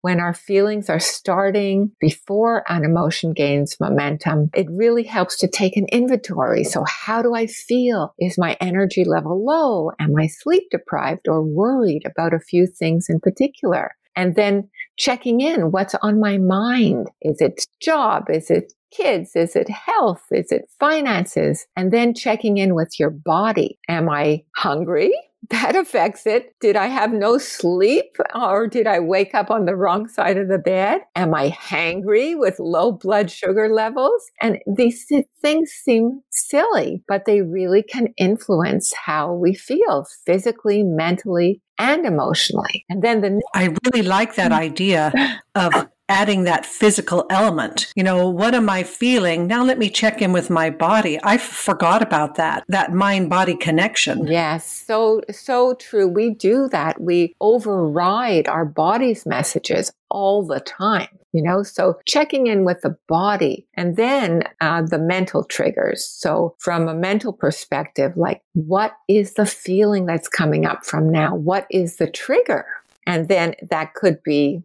when 0.00 0.20
our 0.20 0.34
feelings 0.34 0.88
are 0.88 1.00
starting 1.00 1.90
before 2.00 2.64
an 2.70 2.84
emotion 2.84 3.32
gains 3.32 3.78
momentum, 3.80 4.50
it 4.54 4.66
really 4.70 5.02
helps 5.02 5.36
to 5.38 5.48
take 5.48 5.76
an 5.76 5.86
inventory. 5.92 6.27
So 6.64 6.84
how 6.84 7.22
do 7.22 7.34
I 7.34 7.46
feel? 7.46 8.14
Is 8.18 8.38
my 8.38 8.56
energy 8.60 9.04
level 9.04 9.44
low? 9.44 9.90
Am 10.00 10.14
I 10.16 10.26
sleep 10.26 10.64
deprived 10.70 11.28
or 11.28 11.42
worried 11.42 12.02
about 12.04 12.34
a 12.34 12.40
few 12.40 12.66
things 12.66 13.06
in 13.08 13.20
particular? 13.20 13.92
And 14.16 14.34
then 14.34 14.68
checking 14.96 15.40
in 15.40 15.70
what's 15.70 15.94
on 16.02 16.20
my 16.20 16.38
mind. 16.38 17.08
Is 17.22 17.40
it 17.40 17.66
job? 17.80 18.24
Is 18.30 18.50
it 18.50 18.72
kids? 18.90 19.36
Is 19.36 19.54
it 19.54 19.68
health? 19.68 20.22
Is 20.32 20.50
it 20.50 20.68
finances? 20.80 21.66
And 21.76 21.92
then 21.92 22.14
checking 22.14 22.56
in 22.56 22.74
with 22.74 22.98
your 22.98 23.10
body. 23.10 23.78
Am 23.88 24.08
I 24.08 24.42
hungry? 24.56 25.12
That 25.50 25.76
affects 25.76 26.26
it. 26.26 26.54
Did 26.60 26.76
I 26.76 26.86
have 26.86 27.12
no 27.12 27.38
sleep 27.38 28.16
or 28.34 28.66
did 28.66 28.86
I 28.86 29.00
wake 29.00 29.34
up 29.34 29.50
on 29.50 29.64
the 29.64 29.76
wrong 29.76 30.08
side 30.08 30.36
of 30.36 30.48
the 30.48 30.58
bed? 30.58 31.00
Am 31.16 31.34
I 31.34 31.50
hangry 31.50 32.38
with 32.38 32.58
low 32.58 32.92
blood 32.92 33.30
sugar 33.30 33.68
levels? 33.68 34.22
And 34.42 34.58
these 34.66 35.06
things 35.40 35.70
seem 35.70 36.20
silly, 36.30 37.02
but 37.08 37.24
they 37.24 37.42
really 37.42 37.82
can 37.82 38.08
influence 38.16 38.92
how 38.94 39.32
we 39.32 39.54
feel 39.54 40.06
physically, 40.26 40.82
mentally, 40.82 41.62
and 41.78 42.04
emotionally. 42.04 42.84
And 42.88 43.02
then 43.02 43.20
the 43.20 43.40
I 43.54 43.74
really 43.84 44.02
like 44.06 44.34
that 44.34 44.52
idea 44.66 45.12
of 45.54 45.88
adding 46.08 46.44
that 46.44 46.66
physical 46.66 47.26
element. 47.30 47.92
You 47.94 48.02
know, 48.02 48.28
what 48.28 48.54
am 48.54 48.68
I 48.68 48.82
feeling? 48.82 49.46
Now 49.46 49.64
let 49.64 49.78
me 49.78 49.90
check 49.90 50.22
in 50.22 50.32
with 50.32 50.50
my 50.50 50.70
body. 50.70 51.18
I 51.22 51.36
forgot 51.38 52.02
about 52.02 52.36
that, 52.36 52.64
that 52.68 52.92
mind 52.92 53.28
body 53.30 53.54
connection. 53.54 54.26
Yes, 54.26 54.66
so, 54.86 55.22
so 55.30 55.74
true. 55.74 56.08
We 56.08 56.30
do 56.30 56.68
that. 56.68 57.00
We 57.00 57.34
override 57.40 58.48
our 58.48 58.64
body's 58.64 59.26
messages 59.26 59.92
all 60.10 60.46
the 60.46 60.60
time. 60.60 61.08
You 61.32 61.42
know, 61.42 61.62
so 61.62 61.98
checking 62.06 62.46
in 62.46 62.64
with 62.64 62.80
the 62.80 62.96
body 63.06 63.66
and 63.74 63.96
then 63.96 64.44
uh, 64.62 64.80
the 64.80 64.98
mental 64.98 65.44
triggers. 65.44 66.06
So, 66.06 66.54
from 66.58 66.88
a 66.88 66.94
mental 66.94 67.34
perspective, 67.34 68.16
like 68.16 68.40
what 68.54 68.94
is 69.08 69.34
the 69.34 69.44
feeling 69.44 70.06
that's 70.06 70.26
coming 70.26 70.64
up 70.64 70.86
from 70.86 71.10
now? 71.10 71.34
What 71.34 71.66
is 71.70 71.96
the 71.96 72.10
trigger? 72.10 72.64
And 73.06 73.28
then 73.28 73.54
that 73.70 73.94
could 73.94 74.22
be 74.22 74.62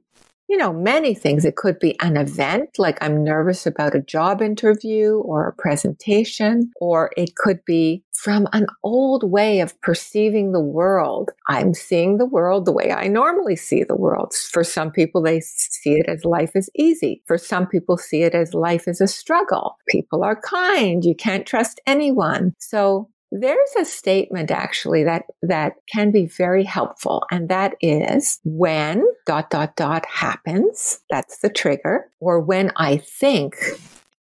you 0.54 0.60
know, 0.60 0.72
many 0.72 1.16
things. 1.16 1.46
It 1.46 1.56
could 1.56 1.80
be 1.80 2.00
an 2.00 2.16
event, 2.16 2.78
like 2.78 3.00
I'm 3.02 3.24
nervous 3.24 3.66
about 3.66 3.96
a 3.96 4.02
job 4.02 4.40
interview 4.40 5.16
or 5.16 5.48
a 5.48 5.54
presentation, 5.54 6.72
or 6.80 7.10
it 7.18 7.36
could 7.36 7.66
be 7.66 8.04
from 8.14 8.48
an 8.54 8.68
old 8.84 9.24
way 9.32 9.62
of 9.62 9.82
perceiving 9.82 10.52
the 10.52 10.62
world. 10.62 11.32
I'm 11.50 11.74
seeing 11.74 12.20
the 12.20 12.28
world 12.28 12.66
the 12.66 12.72
way 12.72 12.92
I 12.92 13.08
normally 13.08 13.56
see 13.56 13.84
the 13.84 13.96
world. 13.96 14.32
For 14.52 14.64
some 14.64 14.92
people, 14.92 15.24
they 15.24 15.40
see 15.42 15.96
it 15.96 16.08
as 16.08 16.24
life 16.24 16.52
is 16.56 16.70
easy. 16.76 17.24
For 17.26 17.40
some 17.40 17.66
people, 17.66 17.98
see 17.98 18.22
it 18.22 18.36
as 18.36 18.54
life 18.54 18.88
is 18.88 19.02
a 19.02 19.08
struggle. 19.08 19.78
People 19.90 20.24
are 20.24 20.40
kind. 20.40 21.04
You 21.04 21.16
can't 21.16 21.48
trust 21.48 21.82
anyone. 21.88 22.54
So 22.60 23.10
there's 23.40 23.76
a 23.80 23.86
statement 23.86 24.52
actually 24.52 25.04
that, 25.04 25.24
that 25.42 25.74
can 25.92 26.12
be 26.12 26.26
very 26.26 26.64
helpful. 26.64 27.24
And 27.32 27.50
that 27.50 27.76
is 27.82 28.40
when 28.44 29.04
dot, 29.26 29.50
dot, 29.50 29.76
dot 29.76 30.06
happens. 30.06 31.00
That's 31.10 31.40
the 31.40 31.50
trigger. 31.50 32.10
Or 32.20 32.40
when 32.40 32.72
I 32.76 32.98
think 32.98 33.56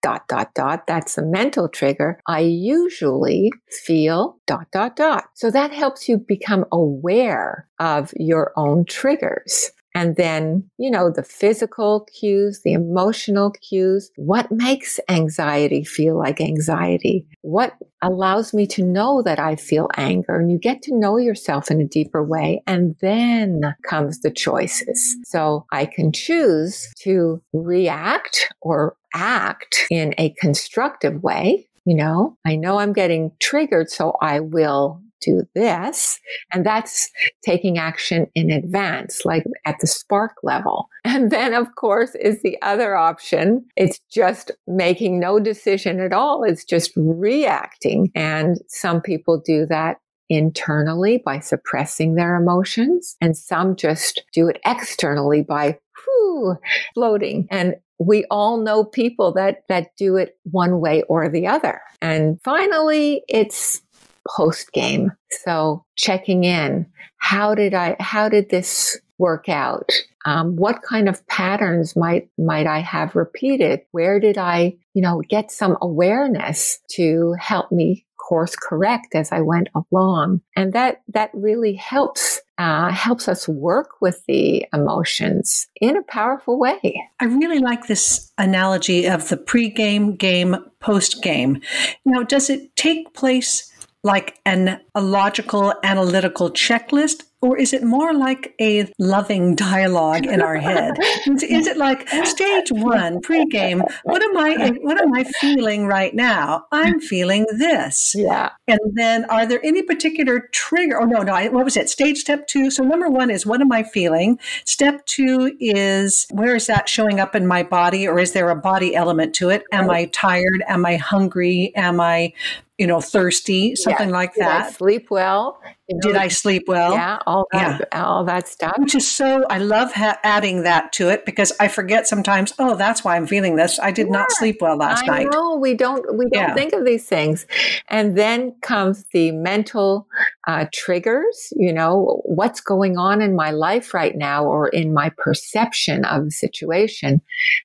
dot, 0.03 0.27
dot, 0.29 0.55
dot. 0.55 0.87
That's 0.87 1.15
the 1.15 1.25
mental 1.25 1.69
trigger. 1.69 2.21
I 2.27 2.41
usually 2.41 3.53
feel 3.85 4.39
dot, 4.47 4.67
dot, 4.73 4.97
dot. 4.97 5.25
So 5.35 5.51
that 5.51 5.73
helps 5.73 6.09
you 6.09 6.19
become 6.19 6.65
aware 6.73 7.69
of 7.79 8.13
your 8.17 8.53
own 8.57 8.85
triggers. 8.85 9.71
And 9.95 10.17
then, 10.17 10.71
you 10.79 10.91
know, 10.91 11.11
the 11.11 11.23
physical 11.23 12.07
cues, 12.19 12.63
the 12.65 12.73
emotional 12.73 13.51
cues. 13.51 14.11
What 14.17 14.51
makes 14.51 14.99
anxiety 15.09 15.85
feel 15.85 16.19
like 16.19 16.41
anxiety? 16.41 17.27
What 17.43 17.75
allows 18.03 18.55
me 18.55 18.67
to 18.69 18.83
know 18.83 19.23
that 19.23 19.39
I 19.39 19.57
feel 19.57 19.89
anger? 19.97 20.37
And 20.37 20.51
you 20.51 20.59
get 20.59 20.83
to 20.83 20.97
know 20.97 21.19
yourself 21.19 21.71
in 21.71 21.81
a 21.81 21.87
deeper 21.87 22.25
way. 22.25 22.63
And 22.67 22.97
then 23.01 23.75
comes 23.89 24.21
the 24.21 24.31
choices. 24.31 25.17
So 25.25 25.67
I 25.73 25.87
can 25.87 26.13
choose 26.13 26.91
to 27.01 27.43
react 27.53 28.49
or 28.61 28.97
act 29.15 29.87
in 29.91 30.15
a 30.19 30.31
constructive 30.39 31.23
way. 31.23 31.69
You 31.85 31.97
know, 31.97 32.39
I 32.47 32.57
know 32.57 32.79
I'm 32.79 32.93
getting 32.93 33.33
triggered, 33.41 33.91
so 33.91 34.17
I 34.21 34.39
will 34.41 35.03
do 35.25 35.43
this. 35.55 36.19
And 36.53 36.65
that's 36.67 37.11
taking 37.45 37.79
action 37.79 38.27
in 38.35 38.51
advance, 38.51 39.25
like 39.25 39.45
at 39.65 39.77
the 39.81 39.87
spark 39.87 40.37
level. 40.43 40.89
And 41.05 41.31
then, 41.33 41.53
of 41.53 41.75
course, 41.75 42.15
is 42.15 42.43
the 42.43 42.57
other 42.63 42.95
option. 42.95 43.67
It's 43.77 43.99
just 44.11 44.53
making 44.69 45.19
no 45.19 45.41
decision 45.41 46.01
at 46.01 46.13
all. 46.13 46.45
It's 46.45 46.65
just 46.65 46.93
reacting. 46.97 48.11
And 48.15 48.59
some 48.69 49.01
people 49.01 49.43
do 49.45 49.67
that 49.67 49.99
internally 50.29 51.21
by 51.25 51.41
suppressing 51.41 52.15
their 52.15 52.37
emotions, 52.37 53.17
and 53.21 53.37
some 53.37 53.77
just 53.77 54.23
do 54.33 54.49
it 54.49 54.59
externally 54.65 55.43
by 55.43 55.79
whew, 56.05 56.57
floating. 56.95 57.47
And 57.51 57.75
we 57.99 58.25
all 58.31 58.59
know 58.59 58.85
people 58.85 59.33
that 59.35 59.63
that 59.69 59.89
do 59.97 60.17
it 60.17 60.37
one 60.45 60.81
way 60.81 61.03
or 61.03 61.29
the 61.29 61.47
other. 61.47 61.81
And 62.01 62.41
finally, 62.43 63.23
it's 63.29 63.83
post 64.29 64.73
game. 64.73 65.13
So 65.45 65.85
checking 65.97 66.45
in. 66.45 66.87
How 67.19 67.55
did 67.55 67.75
I, 67.75 67.97
how 68.01 68.29
did 68.29 68.51
this 68.51 68.99
work 69.19 69.49
out? 69.49 69.91
Um, 70.25 70.57
what 70.57 70.83
kind 70.83 71.09
of 71.09 71.27
patterns 71.29 71.97
might, 71.97 72.29
might 72.39 72.67
I 72.67 72.81
have 72.81 73.15
repeated? 73.15 73.81
Where 73.93 74.21
did 74.21 74.39
I, 74.39 74.77
you 74.95 75.03
know, 75.03 75.23
get 75.29 75.51
some 75.51 75.77
awareness 75.81 76.79
to 76.93 77.35
help 77.39 77.71
me 77.73 78.07
course 78.17 78.55
correct 78.57 79.15
as 79.15 79.33
I 79.33 79.41
went 79.41 79.69
along? 79.75 80.41
And 80.57 80.73
that, 80.73 81.03
that 81.09 81.31
really 81.33 81.75
helps 81.75 82.41
uh, 82.59 82.93
helps 82.93 83.27
us 83.27 83.49
work 83.49 84.01
with 84.01 84.23
the 84.29 84.65
emotions 84.73 85.67
in 85.81 85.97
a 85.97 86.03
powerful 86.03 86.61
way. 86.61 87.03
I 87.19 87.25
really 87.25 87.59
like 87.59 87.89
this 87.89 88.31
analogy 88.39 89.07
of 89.07 89.29
the 89.31 89.37
pre-game, 89.37 90.15
game, 90.15 90.55
post-game. 90.79 91.61
Now, 92.05 92.23
does 92.23 92.49
it 92.51 92.77
take 92.77 93.15
place 93.15 93.72
like 94.03 94.39
an 94.45 94.81
a 94.95 95.01
logical 95.01 95.75
analytical 95.83 96.51
checklist 96.51 97.25
or 97.43 97.59
is 97.59 97.73
it 97.73 97.83
more 97.83 98.15
like 98.15 98.55
a 98.61 98.89
loving 99.01 99.57
dialogue 99.57 100.27
in 100.27 100.41
our 100.41 100.57
head? 100.57 100.97
Is 101.27 101.67
it 101.67 101.77
like 101.77 102.09
stage 102.09 102.71
one 102.71 103.21
pregame 103.21 103.83
what 104.05 104.23
am 104.23 104.37
i 104.37 104.73
what 104.81 105.01
am 105.01 105.13
i 105.13 105.25
feeling 105.41 105.87
right 105.87 106.15
now? 106.15 106.67
I'm 106.71 107.01
feeling 107.01 107.47
this. 107.59 108.15
Yeah. 108.17 108.51
And 108.69 108.79
then 108.95 109.25
are 109.27 109.45
there 109.45 109.61
any 109.65 109.83
particular 109.83 110.49
trigger 110.53 111.01
oh 111.01 111.05
no 111.05 111.23
no 111.23 111.35
I, 111.35 111.49
what 111.49 111.65
was 111.65 111.77
it? 111.77 111.91
Stage 111.91 112.19
step 112.19 112.47
two. 112.47 112.71
So 112.71 112.85
number 112.85 113.09
one 113.09 113.31
is 113.31 113.45
what 113.45 113.61
am 113.61 113.73
i 113.73 113.83
feeling? 113.83 114.39
Step 114.65 115.05
two 115.07 115.57
is 115.61 116.27
where 116.31 116.55
is 116.55 116.67
that 116.69 116.89
showing 116.89 117.19
up 117.19 117.35
in 117.35 117.47
my 117.47 117.63
body 117.63 118.07
or 118.07 118.19
is 118.19 118.33
there 118.33 118.51
a 118.51 118.57
body 118.57 118.95
element 118.95 119.35
to 119.37 119.51
it? 119.51 119.65
Am 119.73 119.91
i 119.91 120.07
tired? 120.07 120.63
Am 120.69 120.87
i 120.87 120.97
hungry? 120.97 121.73
Am 121.75 122.01
i 122.01 122.33
you 122.79 122.87
know, 122.87 123.01
thirsty, 123.01 123.77
something 123.77 124.09
yeah. 124.09 124.15
like 124.15 124.35
Did 124.35 124.45
that. 124.45 124.67
I 124.67 124.71
sleep 124.71 125.11
well. 125.11 125.61
You 125.89 125.97
know, 125.97 126.01
Did 126.01 126.17
I 126.17 126.29
sleep 126.29 126.65
well? 126.67 126.93
Yeah, 126.93 127.19
all 127.27 127.47
that, 127.53 127.89
yeah. 127.93 128.03
all 128.03 128.25
that 128.25 128.49
stuff. 128.49 128.75
Which 128.79 128.95
is 128.95 129.11
so, 129.11 129.45
I 129.51 129.59
love 129.59 129.93
ha- 129.93 130.19
adding 130.23 130.63
that 130.63 130.93
to 130.95 131.09
it 131.09 131.27
because 131.27 131.53
I 131.61 131.69
forget 131.69 132.09
sometimes. 132.09 132.55
Oh, 132.59 132.75
that's 132.75 133.05
why 133.05 133.17
I'm 133.17 133.27
feeling 133.27 133.57
this. 133.57 133.79
I 133.79 133.91
did 133.91 134.11
not 134.11 134.33
sleep 134.33 134.63
well 134.63 134.77
last 134.77 135.05
I 135.05 135.07
night. 135.07 135.29
No, 135.31 135.57
we 135.57 135.75
don't. 135.75 136.17
We 136.17 136.25
don't 136.31 136.49
yeah. 136.49 136.55
think 136.55 136.73
of 136.73 136.85
these 136.85 137.07
things, 137.07 137.47
and 137.89 138.17
then 138.17 138.55
comes 138.63 139.05
the 139.13 139.33
mental 139.33 140.07
uh, 140.49 140.67
triggers. 140.73 141.53
You 141.55 141.73
know, 141.75 142.23
what's 142.25 142.61
going 142.61 142.97
on 142.97 143.21
in 143.21 143.37
my 143.37 143.51
life 143.51 143.93
right 143.93 144.17
now, 144.17 144.45
or 144.45 144.69
in 144.69 144.95
my 144.95 145.11
perception 145.19 146.05
of 146.07 146.25
the 146.25 146.31
situation, 146.31 147.21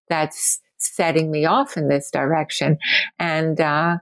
that's 0.10 0.60
setting 0.80 1.32
me 1.32 1.46
off 1.46 1.76
in 1.76 1.88
this 1.88 2.12
direction, 2.12 2.78
and 3.20 3.60
uh, 3.60 3.98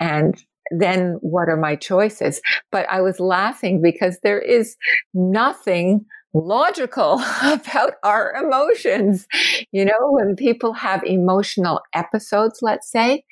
and 0.00 0.42
then 0.70 1.16
what 1.20 1.48
are 1.48 1.56
my 1.56 1.76
choices? 1.76 2.40
But 2.70 2.86
I 2.90 3.00
was 3.00 3.20
laughing 3.20 3.80
because 3.82 4.18
there 4.22 4.40
is 4.40 4.76
nothing 5.14 6.04
logical 6.34 7.20
about 7.42 7.94
our 8.02 8.34
emotions. 8.34 9.26
You 9.72 9.84
know, 9.84 10.10
when 10.10 10.36
people 10.36 10.72
have 10.74 11.02
emotional 11.04 11.80
episodes, 11.94 12.60
let's 12.62 12.90
say, 12.90 13.24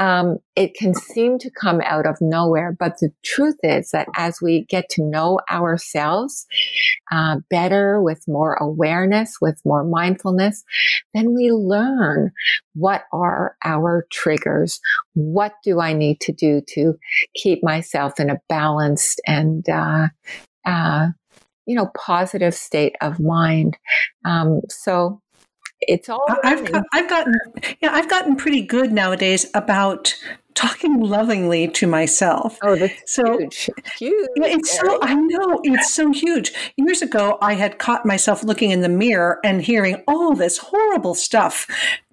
um, 0.00 0.38
it 0.56 0.74
can 0.74 0.94
seem 0.94 1.38
to 1.38 1.50
come 1.50 1.80
out 1.84 2.06
of 2.06 2.16
nowhere. 2.20 2.76
But 2.78 2.98
the 2.98 3.10
truth 3.24 3.56
is 3.62 3.90
that 3.90 4.08
as 4.16 4.40
we 4.40 4.64
get 4.68 4.88
to 4.90 5.02
know 5.02 5.40
ourselves 5.50 6.46
uh, 7.12 7.36
better, 7.50 8.02
with 8.02 8.24
more 8.26 8.54
awareness, 8.54 9.36
with 9.40 9.60
more 9.64 9.84
mindfulness, 9.84 10.64
then 11.14 11.34
we 11.34 11.50
learn 11.50 12.32
what 12.74 13.04
are 13.12 13.56
our 13.64 14.06
triggers. 14.10 14.80
What 15.14 15.54
do 15.64 15.80
I 15.80 15.92
need 15.92 16.20
to 16.22 16.32
do 16.32 16.62
to 16.68 16.94
keep 17.34 17.62
myself 17.62 18.18
in 18.20 18.30
a 18.30 18.40
balanced 18.48 19.20
and 19.26 19.68
uh, 19.68 20.08
uh, 20.64 21.08
you 21.68 21.74
know, 21.76 21.92
positive 21.94 22.54
state 22.54 22.96
of 23.00 23.20
mind. 23.20 23.76
Um, 24.24 24.62
so 24.68 25.20
it's 25.82 26.08
all 26.08 26.24
I've, 26.42 26.68
I've 26.92 27.08
gotten 27.08 27.34
yeah 27.80 27.90
I've 27.92 28.10
gotten 28.10 28.34
pretty 28.34 28.62
good 28.62 28.90
nowadays 28.90 29.46
about 29.54 30.12
talking 30.58 30.98
lovingly 30.98 31.68
to 31.68 31.86
myself. 31.86 32.58
Oh, 32.62 32.74
that's 32.74 33.12
so 33.12 33.38
huge. 33.38 33.70
huge. 33.96 34.28
It's 34.34 34.76
so 34.76 34.98
I 35.02 35.14
know 35.14 35.60
it's 35.62 35.94
so 35.94 36.10
huge. 36.10 36.52
Years 36.76 37.00
ago, 37.00 37.38
I 37.40 37.54
had 37.54 37.78
caught 37.78 38.04
myself 38.04 38.42
looking 38.42 38.72
in 38.72 38.80
the 38.80 38.88
mirror 38.88 39.38
and 39.44 39.62
hearing 39.62 40.02
all 40.08 40.34
this 40.34 40.58
horrible 40.58 41.14
stuff, 41.14 41.68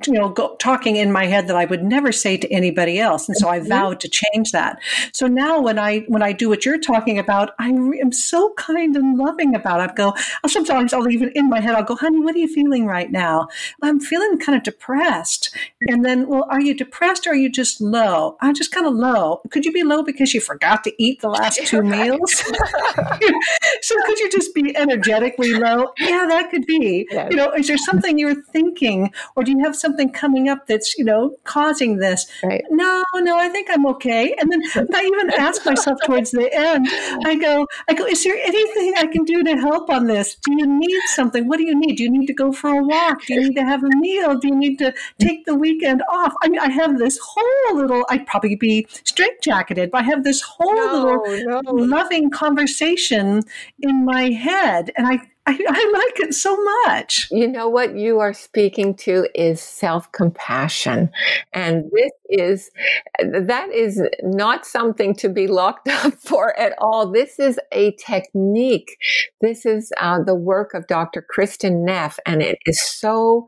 you 0.05 0.13
know, 0.13 0.29
go, 0.29 0.55
talking 0.57 0.95
in 0.95 1.11
my 1.11 1.25
head 1.25 1.47
that 1.47 1.55
I 1.55 1.65
would 1.65 1.83
never 1.83 2.11
say 2.11 2.37
to 2.37 2.51
anybody 2.53 2.99
else, 2.99 3.27
and 3.27 3.35
so 3.35 3.49
I 3.49 3.57
mm-hmm. 3.57 3.69
vowed 3.69 3.99
to 4.01 4.09
change 4.09 4.51
that. 4.51 4.79
So 5.11 5.25
now, 5.25 5.59
when 5.59 5.79
I 5.79 6.01
when 6.01 6.21
I 6.21 6.31
do 6.31 6.47
what 6.47 6.65
you're 6.65 6.77
talking 6.77 7.17
about, 7.17 7.55
I 7.57 7.69
am 7.69 8.11
so 8.11 8.53
kind 8.53 8.95
and 8.95 9.17
loving 9.17 9.55
about 9.55 9.79
it. 9.81 9.91
I 9.91 9.93
go. 9.95 10.13
I'll 10.43 10.51
sometimes 10.51 10.93
I'll 10.93 11.09
even 11.09 11.31
in 11.33 11.49
my 11.49 11.61
head 11.61 11.73
I'll 11.73 11.83
go, 11.83 11.95
honey, 11.95 12.19
what 12.19 12.35
are 12.35 12.39
you 12.39 12.47
feeling 12.47 12.85
right 12.85 13.11
now? 13.11 13.47
I'm 13.81 13.99
feeling 13.99 14.37
kind 14.37 14.55
of 14.55 14.63
depressed. 14.63 15.55
And 15.81 16.05
then, 16.05 16.27
well, 16.27 16.45
are 16.51 16.61
you 16.61 16.75
depressed 16.75 17.25
or 17.25 17.31
are 17.31 17.35
you 17.35 17.49
just 17.49 17.81
low? 17.81 18.34
I'm 18.41 18.53
just 18.53 18.71
kind 18.71 18.85
of 18.85 18.93
low. 18.93 19.41
Could 19.51 19.65
you 19.65 19.71
be 19.71 19.83
low 19.83 20.03
because 20.03 20.33
you 20.33 20.41
forgot 20.41 20.83
to 20.85 20.93
eat 21.01 21.21
the 21.21 21.29
last 21.29 21.65
two 21.65 21.81
meals? 21.95 22.33
so 23.81 23.95
could 24.05 24.19
you 24.19 24.29
just 24.31 24.53
be 24.53 24.75
energetically 24.75 25.53
low? 25.53 25.91
Yeah, 25.99 26.25
that 26.27 26.49
could 26.51 26.65
be. 26.65 27.07
Yeah. 27.11 27.29
You 27.29 27.37
know, 27.37 27.51
is 27.51 27.67
there 27.67 27.77
something 27.77 28.17
you're 28.17 28.41
thinking, 28.43 29.11
or 29.35 29.43
do 29.43 29.51
you 29.51 29.59
have 29.59 29.75
something 29.75 30.09
coming 30.11 30.49
up 30.49 30.67
that's 30.67 30.97
you 30.97 31.05
know 31.05 31.37
causing 31.43 31.97
this? 31.97 32.27
Right. 32.43 32.63
No, 32.69 33.03
no, 33.15 33.37
I 33.37 33.49
think 33.49 33.69
I'm 33.71 33.85
okay. 33.87 34.35
And 34.39 34.51
then 34.51 34.61
I 34.93 35.03
even 35.05 35.31
ask 35.39 35.65
myself 35.65 35.99
towards 36.05 36.31
the 36.31 36.49
end. 36.53 36.87
I 37.25 37.35
go, 37.35 37.67
I 37.89 37.93
go, 37.93 38.05
is 38.05 38.23
there 38.23 38.37
anything 38.37 38.93
I 38.97 39.07
can 39.07 39.23
do 39.23 39.43
to 39.43 39.55
help 39.57 39.89
on 39.89 40.07
this? 40.07 40.35
Do 40.35 40.53
you 40.53 40.67
need 40.67 41.01
something? 41.07 41.47
What 41.47 41.57
do 41.57 41.65
you 41.65 41.77
need? 41.79 41.95
Do 41.95 42.03
you 42.03 42.11
need 42.11 42.27
to 42.27 42.33
go 42.33 42.51
for 42.51 42.69
a 42.69 42.83
walk? 42.83 43.25
Do 43.25 43.33
you 43.35 43.49
need 43.49 43.55
to 43.55 43.63
have 43.63 43.83
a 43.83 43.89
meal? 43.97 44.37
Do 44.37 44.47
you 44.47 44.55
need 44.55 44.77
to 44.79 44.93
take 45.19 45.45
the 45.45 45.55
weekend 45.55 46.03
off? 46.09 46.33
I 46.41 46.49
mean, 46.49 46.59
I 46.59 46.69
have 46.69 46.97
this 46.97 47.19
whole 47.21 47.77
little. 47.77 48.05
I 48.09 48.19
probably 48.25 48.55
be 48.55 48.87
straitjacketed. 48.89 49.91
But 49.91 50.01
I 50.01 50.03
have 50.03 50.23
this 50.23 50.41
whole 50.41 50.75
no, 50.75 51.21
little 51.25 51.61
no. 51.63 51.71
loving 51.71 52.29
conversation 52.29 53.43
in 53.79 54.05
my 54.05 54.29
head, 54.31 54.91
and 54.97 55.07
I 55.07 55.19
I, 55.47 55.59
I, 55.69 55.91
like 55.93 56.27
it 56.27 56.33
so 56.33 56.57
much. 56.85 57.27
You 57.29 57.47
know 57.47 57.69
what 57.69 57.95
you 57.95 58.19
are 58.19 58.33
speaking 58.33 58.95
to 58.97 59.27
is 59.35 59.61
self 59.61 60.11
compassion. 60.11 61.11
And 61.53 61.91
this 61.91 62.11
is, 62.29 62.71
that 63.19 63.69
is 63.71 64.01
not 64.23 64.65
something 64.65 65.13
to 65.15 65.29
be 65.29 65.47
locked 65.47 65.87
up 65.89 66.13
for 66.15 66.57
at 66.59 66.73
all. 66.79 67.11
This 67.11 67.37
is 67.39 67.59
a 67.71 67.91
technique. 67.93 68.97
This 69.41 69.65
is 69.65 69.91
uh, 69.99 70.23
the 70.23 70.35
work 70.35 70.73
of 70.73 70.87
Dr. 70.87 71.23
Kristin 71.35 71.85
Neff, 71.85 72.17
and 72.25 72.41
it 72.41 72.57
is 72.65 72.81
so 72.81 73.45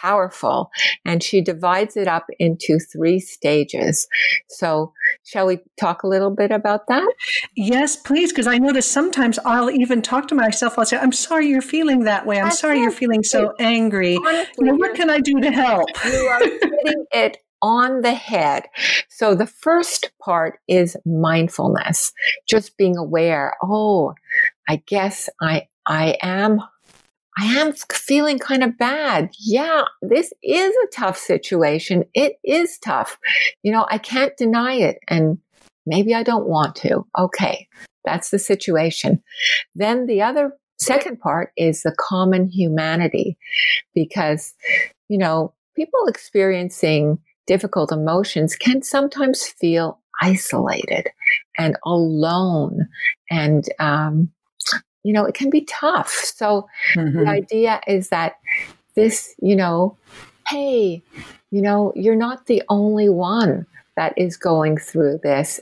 powerful. 0.00 0.70
And 1.04 1.22
she 1.22 1.40
divides 1.40 1.96
it 1.96 2.08
up 2.08 2.26
into 2.38 2.78
three 2.78 3.20
stages. 3.20 4.06
So, 4.48 4.92
shall 5.24 5.46
we 5.46 5.58
talk 5.78 6.02
a 6.02 6.08
little 6.08 6.30
bit 6.30 6.50
about 6.50 6.86
that? 6.88 7.12
Yes, 7.56 7.96
please. 7.96 8.32
Because 8.32 8.46
I 8.46 8.58
notice 8.58 8.90
sometimes 8.90 9.38
I'll 9.44 9.70
even 9.70 10.02
talk 10.02 10.28
to 10.28 10.34
myself. 10.34 10.78
I'll 10.78 10.86
say, 10.86 10.98
I'm 10.98 11.12
sorry 11.12 11.48
you're 11.48 11.62
feeling 11.62 12.04
that 12.04 12.26
way. 12.26 12.38
I'm 12.38 12.44
That's 12.44 12.60
sorry 12.60 12.80
you're 12.80 12.90
feeling 12.90 13.22
so 13.22 13.54
angry. 13.58 14.16
Honestly, 14.16 14.54
you 14.58 14.66
know, 14.66 14.74
what 14.74 14.94
can 14.94 15.10
I 15.10 15.20
do 15.20 15.40
to 15.40 15.50
help? 15.50 15.88
You 16.08 16.24
are 16.26 16.40
hitting 16.40 17.04
it 17.12 17.38
on 17.60 18.00
the 18.02 18.14
head. 18.14 18.64
So 19.08 19.34
the 19.34 19.46
first 19.46 20.10
part 20.22 20.58
is 20.68 20.96
mindfulness, 21.04 22.12
just 22.48 22.76
being 22.76 22.96
aware. 22.96 23.56
Oh, 23.62 24.14
I 24.68 24.82
guess 24.86 25.28
I, 25.40 25.68
I 25.86 26.16
am 26.22 26.60
I 27.38 27.44
am 27.44 27.72
feeling 27.72 28.38
kind 28.38 28.64
of 28.64 28.76
bad. 28.76 29.30
Yeah, 29.38 29.84
this 30.02 30.32
is 30.42 30.74
a 30.74 30.88
tough 30.92 31.16
situation. 31.16 32.04
It 32.14 32.34
is 32.42 32.78
tough. 32.78 33.18
You 33.62 33.72
know, 33.72 33.86
I 33.88 33.98
can't 33.98 34.36
deny 34.36 34.74
it. 34.74 34.98
And 35.06 35.38
maybe 35.86 36.14
I 36.14 36.22
don't 36.22 36.48
want 36.48 36.74
to. 36.76 37.04
Okay. 37.16 37.68
That's 38.04 38.30
the 38.30 38.38
situation. 38.38 39.22
Then 39.74 40.06
the 40.06 40.22
other 40.22 40.52
second 40.80 41.20
part 41.20 41.50
is 41.56 41.82
the 41.82 41.94
common 41.98 42.48
humanity 42.48 43.36
because, 43.94 44.54
you 45.08 45.18
know, 45.18 45.54
people 45.76 46.06
experiencing 46.06 47.18
difficult 47.46 47.92
emotions 47.92 48.56
can 48.56 48.82
sometimes 48.82 49.46
feel 49.46 50.00
isolated 50.20 51.08
and 51.56 51.76
alone 51.84 52.88
and 53.30 53.64
um, 53.78 54.30
you 55.08 55.14
know, 55.14 55.24
it 55.24 55.34
can 55.34 55.48
be 55.48 55.62
tough. 55.62 56.10
So 56.10 56.68
mm-hmm. 56.94 57.20
the 57.20 57.26
idea 57.26 57.80
is 57.86 58.10
that 58.10 58.34
this, 58.94 59.34
you 59.40 59.56
know, 59.56 59.96
hey, 60.48 61.02
you 61.50 61.62
know, 61.62 61.94
you're 61.96 62.14
not 62.14 62.44
the 62.44 62.62
only 62.68 63.08
one 63.08 63.64
that 63.96 64.12
is 64.18 64.36
going 64.36 64.76
through 64.76 65.20
this. 65.22 65.60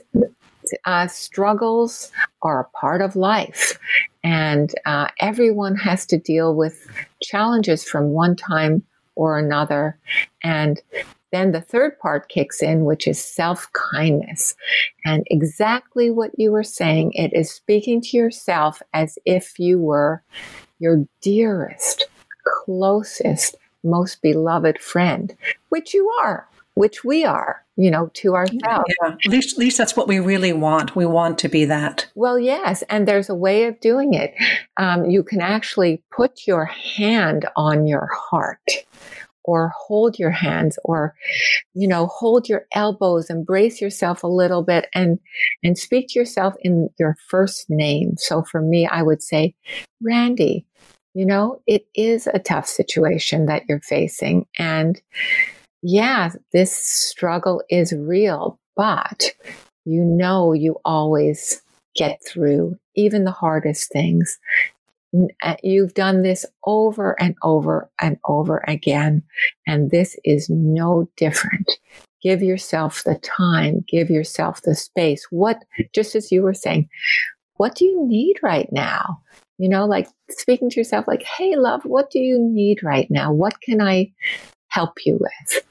Uh, 0.83 1.07
struggles 1.07 2.11
are 2.41 2.59
a 2.59 2.77
part 2.77 3.01
of 3.01 3.15
life, 3.15 3.79
and 4.21 4.75
uh, 4.85 5.07
everyone 5.21 5.77
has 5.77 6.05
to 6.07 6.17
deal 6.17 6.53
with 6.53 6.85
challenges 7.23 7.85
from 7.85 8.09
one 8.09 8.35
time 8.35 8.83
or 9.15 9.39
another. 9.39 9.97
And 10.43 10.81
then 11.31 11.51
the 11.51 11.61
third 11.61 11.99
part 11.99 12.29
kicks 12.29 12.61
in, 12.61 12.85
which 12.85 13.07
is 13.07 13.23
self 13.23 13.71
kindness. 13.73 14.55
And 15.05 15.23
exactly 15.27 16.09
what 16.09 16.31
you 16.37 16.51
were 16.51 16.63
saying, 16.63 17.13
it 17.13 17.33
is 17.33 17.51
speaking 17.51 18.01
to 18.01 18.17
yourself 18.17 18.81
as 18.93 19.17
if 19.25 19.59
you 19.59 19.79
were 19.79 20.23
your 20.79 21.05
dearest, 21.21 22.05
closest, 22.65 23.55
most 23.83 24.21
beloved 24.21 24.79
friend, 24.79 25.35
which 25.69 25.93
you 25.93 26.09
are, 26.21 26.47
which 26.75 27.03
we 27.03 27.25
are, 27.25 27.65
you 27.75 27.89
know, 27.89 28.09
to 28.13 28.35
ourselves. 28.35 28.61
Yeah, 29.01 29.09
at 29.09 29.31
least, 29.31 29.53
at 29.53 29.59
least 29.59 29.77
that's 29.77 29.95
what 29.95 30.07
we 30.07 30.19
really 30.19 30.53
want. 30.53 30.95
We 30.95 31.05
want 31.05 31.39
to 31.39 31.49
be 31.49 31.65
that. 31.65 32.07
Well, 32.15 32.37
yes. 32.37 32.83
And 32.89 33.07
there's 33.07 33.29
a 33.29 33.35
way 33.35 33.65
of 33.65 33.79
doing 33.79 34.13
it. 34.13 34.35
Um, 34.77 35.05
you 35.05 35.23
can 35.23 35.41
actually 35.41 36.03
put 36.11 36.45
your 36.47 36.65
hand 36.65 37.47
on 37.55 37.87
your 37.87 38.07
heart 38.13 38.85
or 39.47 39.71
hold 39.75 40.19
your 40.19 40.29
hands 40.29 40.77
or 40.83 41.15
you 41.73 41.87
know 41.87 42.05
hold 42.07 42.47
your 42.47 42.65
elbows 42.73 43.29
embrace 43.29 43.81
yourself 43.81 44.21
a 44.21 44.27
little 44.27 44.61
bit 44.61 44.87
and 44.93 45.17
and 45.63 45.77
speak 45.77 46.09
to 46.09 46.19
yourself 46.19 46.53
in 46.61 46.89
your 46.99 47.17
first 47.29 47.69
name. 47.69 48.15
So 48.17 48.43
for 48.43 48.61
me 48.61 48.85
i 48.85 49.01
would 49.01 49.23
say 49.23 49.55
randy 50.01 50.65
you 51.13 51.25
know 51.25 51.61
it 51.65 51.87
is 51.95 52.27
a 52.27 52.39
tough 52.39 52.67
situation 52.67 53.47
that 53.47 53.63
you're 53.67 53.81
facing 53.81 54.45
and 54.59 55.01
yeah 55.81 56.31
this 56.53 56.75
struggle 56.75 57.63
is 57.69 57.93
real 57.93 58.59
but 58.75 59.31
you 59.85 60.01
know 60.01 60.53
you 60.53 60.77
always 60.85 61.61
get 61.95 62.19
through 62.25 62.77
even 62.95 63.23
the 63.23 63.31
hardest 63.31 63.91
things 63.91 64.37
Eh, 65.43 65.55
you've 65.63 65.93
done 65.93 66.21
this 66.21 66.45
over 66.65 67.19
and 67.19 67.35
over 67.43 67.89
and 68.01 68.17
over 68.25 68.63
again, 68.67 69.23
and 69.65 69.89
this 69.89 70.17
is 70.23 70.49
no 70.49 71.09
different. 71.17 71.71
Give 72.21 72.41
yourself 72.41 73.03
the 73.03 73.15
time, 73.15 73.85
give 73.87 74.09
yourself 74.09 74.61
the 74.63 74.75
space. 74.75 75.25
What, 75.29 75.63
just 75.93 76.15
as 76.15 76.31
you 76.31 76.41
were 76.41 76.53
saying, 76.53 76.89
what 77.55 77.75
do 77.75 77.85
you 77.85 78.05
need 78.05 78.37
right 78.41 78.67
now? 78.71 79.21
You 79.57 79.69
know, 79.69 79.85
like 79.85 80.07
speaking 80.29 80.69
to 80.69 80.79
yourself, 80.79 81.07
like, 81.07 81.23
hey, 81.23 81.55
love, 81.55 81.83
what 81.85 82.11
do 82.11 82.19
you 82.19 82.39
need 82.39 82.83
right 82.83 83.09
now? 83.09 83.31
What 83.31 83.61
can 83.61 83.81
I 83.81 84.11
help 84.77 85.05
you 85.05 85.17
with? 85.19 85.63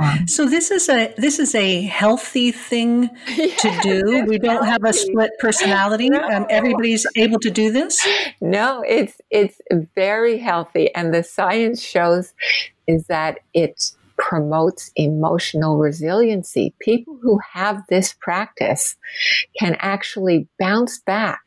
Um, 0.00 0.28
so 0.28 0.46
this 0.46 0.70
is 0.70 0.88
a 0.88 1.14
this 1.16 1.38
is 1.38 1.54
a 1.54 1.82
healthy 1.82 2.52
thing 2.52 3.08
to 3.26 3.78
do. 3.82 4.24
We 4.26 4.38
don't 4.38 4.66
have 4.66 4.84
a 4.84 4.92
split 4.92 5.32
personality. 5.38 6.08
No. 6.10 6.22
Um, 6.22 6.46
everybody's 6.48 7.06
able 7.16 7.38
to 7.40 7.50
do 7.50 7.72
this. 7.72 8.06
No, 8.40 8.84
it's 8.86 9.20
it's 9.30 9.60
very 9.94 10.38
healthy, 10.38 10.94
and 10.94 11.12
the 11.12 11.22
science 11.22 11.82
shows 11.82 12.34
is 12.86 13.06
that 13.06 13.40
it 13.54 13.92
promotes 14.16 14.90
emotional 14.96 15.78
resiliency. 15.78 16.74
People 16.80 17.18
who 17.22 17.40
have 17.52 17.82
this 17.88 18.14
practice 18.20 18.96
can 19.58 19.76
actually 19.80 20.46
bounce 20.58 20.98
back 21.00 21.40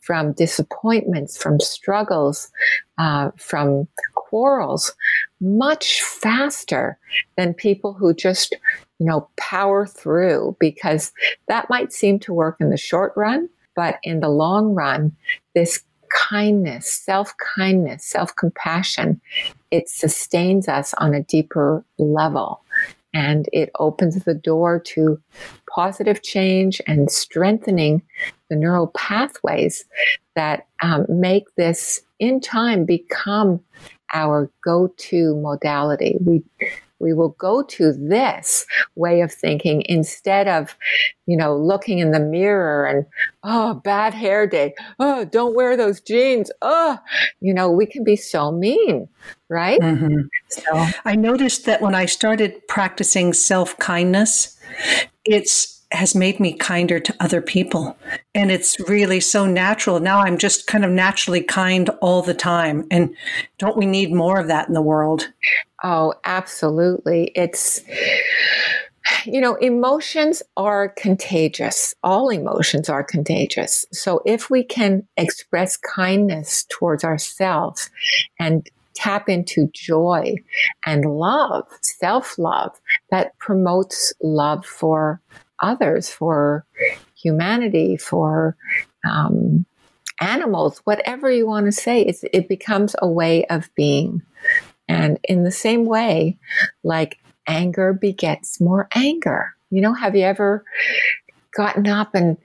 from 0.00 0.32
disappointments, 0.32 1.36
from 1.36 1.58
struggles, 1.60 2.50
uh, 2.98 3.30
from 3.36 3.88
quarrels 4.30 4.94
much 5.40 6.02
faster 6.02 6.96
than 7.36 7.52
people 7.52 7.92
who 7.92 8.14
just, 8.14 8.56
you 9.00 9.06
know, 9.06 9.28
power 9.36 9.86
through 9.86 10.56
because 10.60 11.12
that 11.48 11.68
might 11.68 11.92
seem 11.92 12.20
to 12.20 12.32
work 12.32 12.56
in 12.60 12.70
the 12.70 12.76
short 12.76 13.12
run, 13.16 13.48
but 13.74 13.98
in 14.04 14.20
the 14.20 14.28
long 14.28 14.72
run, 14.72 15.14
this 15.54 15.82
kindness, 16.28 16.90
self 16.90 17.34
kindness, 17.56 18.04
self 18.04 18.34
compassion, 18.36 19.20
it 19.72 19.88
sustains 19.88 20.68
us 20.68 20.94
on 20.94 21.12
a 21.12 21.24
deeper 21.24 21.84
level. 21.98 22.62
And 23.12 23.48
it 23.52 23.70
opens 23.80 24.22
the 24.22 24.34
door 24.34 24.78
to 24.78 25.20
positive 25.68 26.22
change 26.22 26.80
and 26.86 27.10
strengthening 27.10 28.02
the 28.48 28.54
neural 28.54 28.86
pathways 28.88 29.84
that 30.36 30.68
um, 30.80 31.06
make 31.08 31.52
this 31.56 32.02
in 32.20 32.40
time 32.40 32.84
become 32.84 33.60
our 34.12 34.50
go-to 34.64 35.36
modality. 35.36 36.16
We 36.20 36.42
we 37.00 37.14
will 37.14 37.30
go 37.30 37.62
to 37.62 37.92
this 37.92 38.66
way 38.94 39.22
of 39.22 39.32
thinking 39.32 39.82
instead 39.86 40.46
of, 40.46 40.76
you 41.26 41.36
know, 41.36 41.56
looking 41.56 41.98
in 41.98 42.12
the 42.12 42.20
mirror 42.20 42.84
and, 42.84 43.06
oh, 43.42 43.74
bad 43.74 44.12
hair 44.12 44.46
day. 44.46 44.74
Oh, 44.98 45.24
don't 45.24 45.56
wear 45.56 45.76
those 45.76 46.00
jeans. 46.00 46.50
Oh, 46.60 46.98
you 47.40 47.54
know, 47.54 47.70
we 47.70 47.86
can 47.86 48.04
be 48.04 48.16
so 48.16 48.52
mean, 48.52 49.08
right? 49.48 49.80
Mm-hmm. 49.80 50.20
So 50.48 50.86
I 51.04 51.16
noticed 51.16 51.64
that 51.64 51.80
when 51.80 51.94
I 51.94 52.04
started 52.04 52.68
practicing 52.68 53.32
self 53.32 53.76
kindness, 53.78 54.58
it's 55.24 55.79
has 55.92 56.14
made 56.14 56.38
me 56.38 56.52
kinder 56.52 57.00
to 57.00 57.14
other 57.20 57.40
people. 57.40 57.96
And 58.34 58.50
it's 58.50 58.78
really 58.88 59.20
so 59.20 59.46
natural. 59.46 60.00
Now 60.00 60.20
I'm 60.20 60.38
just 60.38 60.66
kind 60.66 60.84
of 60.84 60.90
naturally 60.90 61.42
kind 61.42 61.90
all 62.00 62.22
the 62.22 62.34
time. 62.34 62.86
And 62.90 63.14
don't 63.58 63.76
we 63.76 63.86
need 63.86 64.12
more 64.12 64.38
of 64.38 64.48
that 64.48 64.68
in 64.68 64.74
the 64.74 64.82
world? 64.82 65.28
Oh, 65.82 66.14
absolutely. 66.24 67.32
It's, 67.34 67.80
you 69.24 69.40
know, 69.40 69.56
emotions 69.56 70.42
are 70.56 70.90
contagious. 70.90 71.94
All 72.04 72.28
emotions 72.28 72.88
are 72.88 73.02
contagious. 73.02 73.84
So 73.92 74.22
if 74.24 74.48
we 74.48 74.62
can 74.62 75.06
express 75.16 75.76
kindness 75.76 76.66
towards 76.70 77.02
ourselves 77.02 77.90
and 78.38 78.68
tap 78.94 79.28
into 79.28 79.68
joy 79.72 80.34
and 80.86 81.04
love, 81.06 81.66
self 81.80 82.38
love 82.38 82.78
that 83.10 83.36
promotes 83.38 84.12
love 84.22 84.64
for 84.64 85.20
others, 85.62 86.08
for 86.08 86.64
humanity, 87.14 87.96
for 87.96 88.56
um, 89.08 89.64
animals, 90.20 90.80
whatever 90.84 91.30
you 91.30 91.46
want 91.46 91.66
to 91.66 91.72
say. 91.72 92.02
It 92.32 92.48
becomes 92.48 92.94
a 92.98 93.08
way 93.08 93.44
of 93.46 93.70
being. 93.74 94.22
And 94.88 95.18
in 95.24 95.44
the 95.44 95.52
same 95.52 95.86
way, 95.86 96.38
like 96.82 97.18
anger 97.46 97.92
begets 97.92 98.60
more 98.60 98.88
anger. 98.94 99.54
You 99.70 99.80
know, 99.80 99.94
have 99.94 100.16
you 100.16 100.24
ever 100.24 100.64
gotten 101.54 101.88
up 101.88 102.14
and 102.14 102.36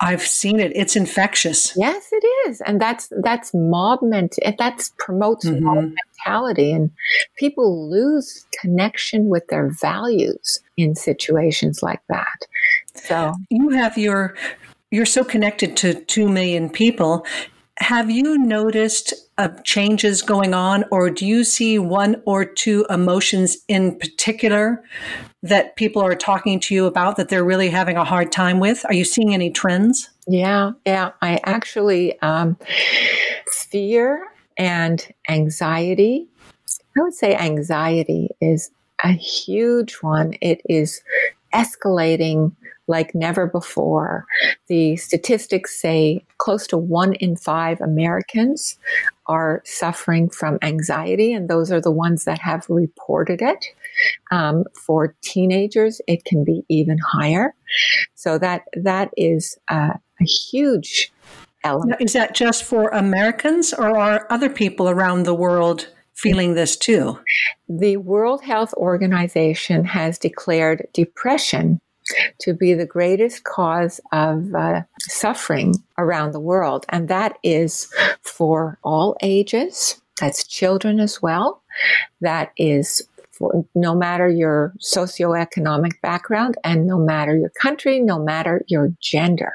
I've 0.00 0.22
seen 0.22 0.60
it. 0.60 0.72
It's 0.74 0.96
infectious. 0.96 1.72
Yes, 1.76 2.08
it 2.12 2.24
is. 2.48 2.60
And 2.62 2.80
that's 2.80 3.12
that's 3.22 3.52
mob 3.54 4.00
ment 4.02 4.36
that's 4.58 4.92
promotes 4.98 5.46
mm-hmm. 5.46 5.64
mob 5.64 5.92
mentality 6.24 6.72
and 6.72 6.90
people 7.36 7.90
lose 7.90 8.46
connection 8.60 9.28
with 9.28 9.46
their 9.48 9.70
values 9.70 10.60
in 10.76 10.94
situations 10.94 11.82
like 11.82 12.00
that. 12.08 12.38
So 12.94 13.34
you 13.50 13.70
have 13.70 13.98
your 13.98 14.34
you're 14.90 15.06
so 15.06 15.24
connected 15.24 15.76
to 15.78 15.94
2 16.04 16.28
million 16.28 16.70
people. 16.70 17.26
Have 17.78 18.10
you 18.10 18.38
noticed 18.38 19.12
uh, 19.38 19.48
changes 19.64 20.22
going 20.22 20.54
on, 20.54 20.84
or 20.90 21.10
do 21.10 21.26
you 21.26 21.44
see 21.44 21.78
one 21.78 22.22
or 22.24 22.44
two 22.44 22.86
emotions 22.88 23.58
in 23.68 23.98
particular 23.98 24.82
that 25.42 25.76
people 25.76 26.02
are 26.02 26.14
talking 26.14 26.58
to 26.58 26.74
you 26.74 26.86
about 26.86 27.16
that 27.16 27.28
they're 27.28 27.44
really 27.44 27.68
having 27.68 27.96
a 27.96 28.04
hard 28.04 28.32
time 28.32 28.60
with? 28.60 28.84
Are 28.86 28.94
you 28.94 29.04
seeing 29.04 29.34
any 29.34 29.50
trends? 29.50 30.10
Yeah, 30.26 30.72
yeah. 30.86 31.12
I 31.20 31.40
actually, 31.44 32.20
um, 32.20 32.56
fear 33.46 34.26
and 34.56 35.06
anxiety, 35.28 36.26
I 36.98 37.02
would 37.02 37.14
say 37.14 37.36
anxiety 37.36 38.30
is 38.40 38.70
a 39.04 39.12
huge 39.12 39.96
one. 39.96 40.34
It 40.40 40.62
is 40.68 41.02
escalating 41.52 42.52
like 42.86 43.14
never 43.14 43.46
before. 43.46 44.26
The 44.68 44.96
statistics 44.96 45.80
say 45.80 46.24
close 46.38 46.66
to 46.68 46.78
one 46.78 47.14
in 47.14 47.36
five 47.36 47.80
Americans 47.80 48.78
are 49.26 49.62
suffering 49.64 50.28
from 50.28 50.58
anxiety, 50.62 51.32
and 51.32 51.48
those 51.48 51.72
are 51.72 51.80
the 51.80 51.90
ones 51.90 52.24
that 52.24 52.38
have 52.38 52.66
reported 52.68 53.42
it. 53.42 53.66
Um, 54.30 54.64
for 54.74 55.14
teenagers, 55.22 56.00
it 56.06 56.24
can 56.24 56.44
be 56.44 56.64
even 56.68 56.98
higher. 56.98 57.54
So 58.14 58.38
that 58.38 58.62
that 58.74 59.10
is 59.16 59.58
a 59.68 59.98
huge 60.20 61.12
element. 61.64 62.00
Is 62.00 62.12
that 62.12 62.34
just 62.34 62.64
for 62.64 62.88
Americans, 62.88 63.72
or 63.72 63.96
are 63.98 64.26
other 64.30 64.48
people 64.48 64.88
around 64.88 65.24
the 65.24 65.34
world 65.34 65.88
feeling 66.14 66.54
this 66.54 66.76
too? 66.76 67.18
The 67.68 67.96
World 67.96 68.42
Health 68.42 68.72
Organization 68.74 69.84
has 69.84 70.18
declared 70.18 70.86
depression 70.92 71.80
to 72.40 72.54
be 72.54 72.74
the 72.74 72.86
greatest 72.86 73.44
cause 73.44 74.00
of 74.12 74.54
uh, 74.54 74.82
suffering 75.00 75.74
around 75.98 76.32
the 76.32 76.40
world. 76.40 76.86
And 76.88 77.08
that 77.08 77.38
is 77.42 77.92
for 78.22 78.78
all 78.82 79.16
ages, 79.22 80.00
that's 80.20 80.46
children 80.46 81.00
as 81.00 81.20
well, 81.20 81.62
that 82.20 82.52
is 82.56 83.06
for 83.30 83.66
no 83.74 83.94
matter 83.94 84.28
your 84.28 84.72
socioeconomic 84.80 86.00
background 86.00 86.56
and 86.64 86.86
no 86.86 86.98
matter 86.98 87.36
your 87.36 87.50
country, 87.50 88.00
no 88.00 88.18
matter 88.18 88.62
your 88.68 88.92
gender. 89.00 89.52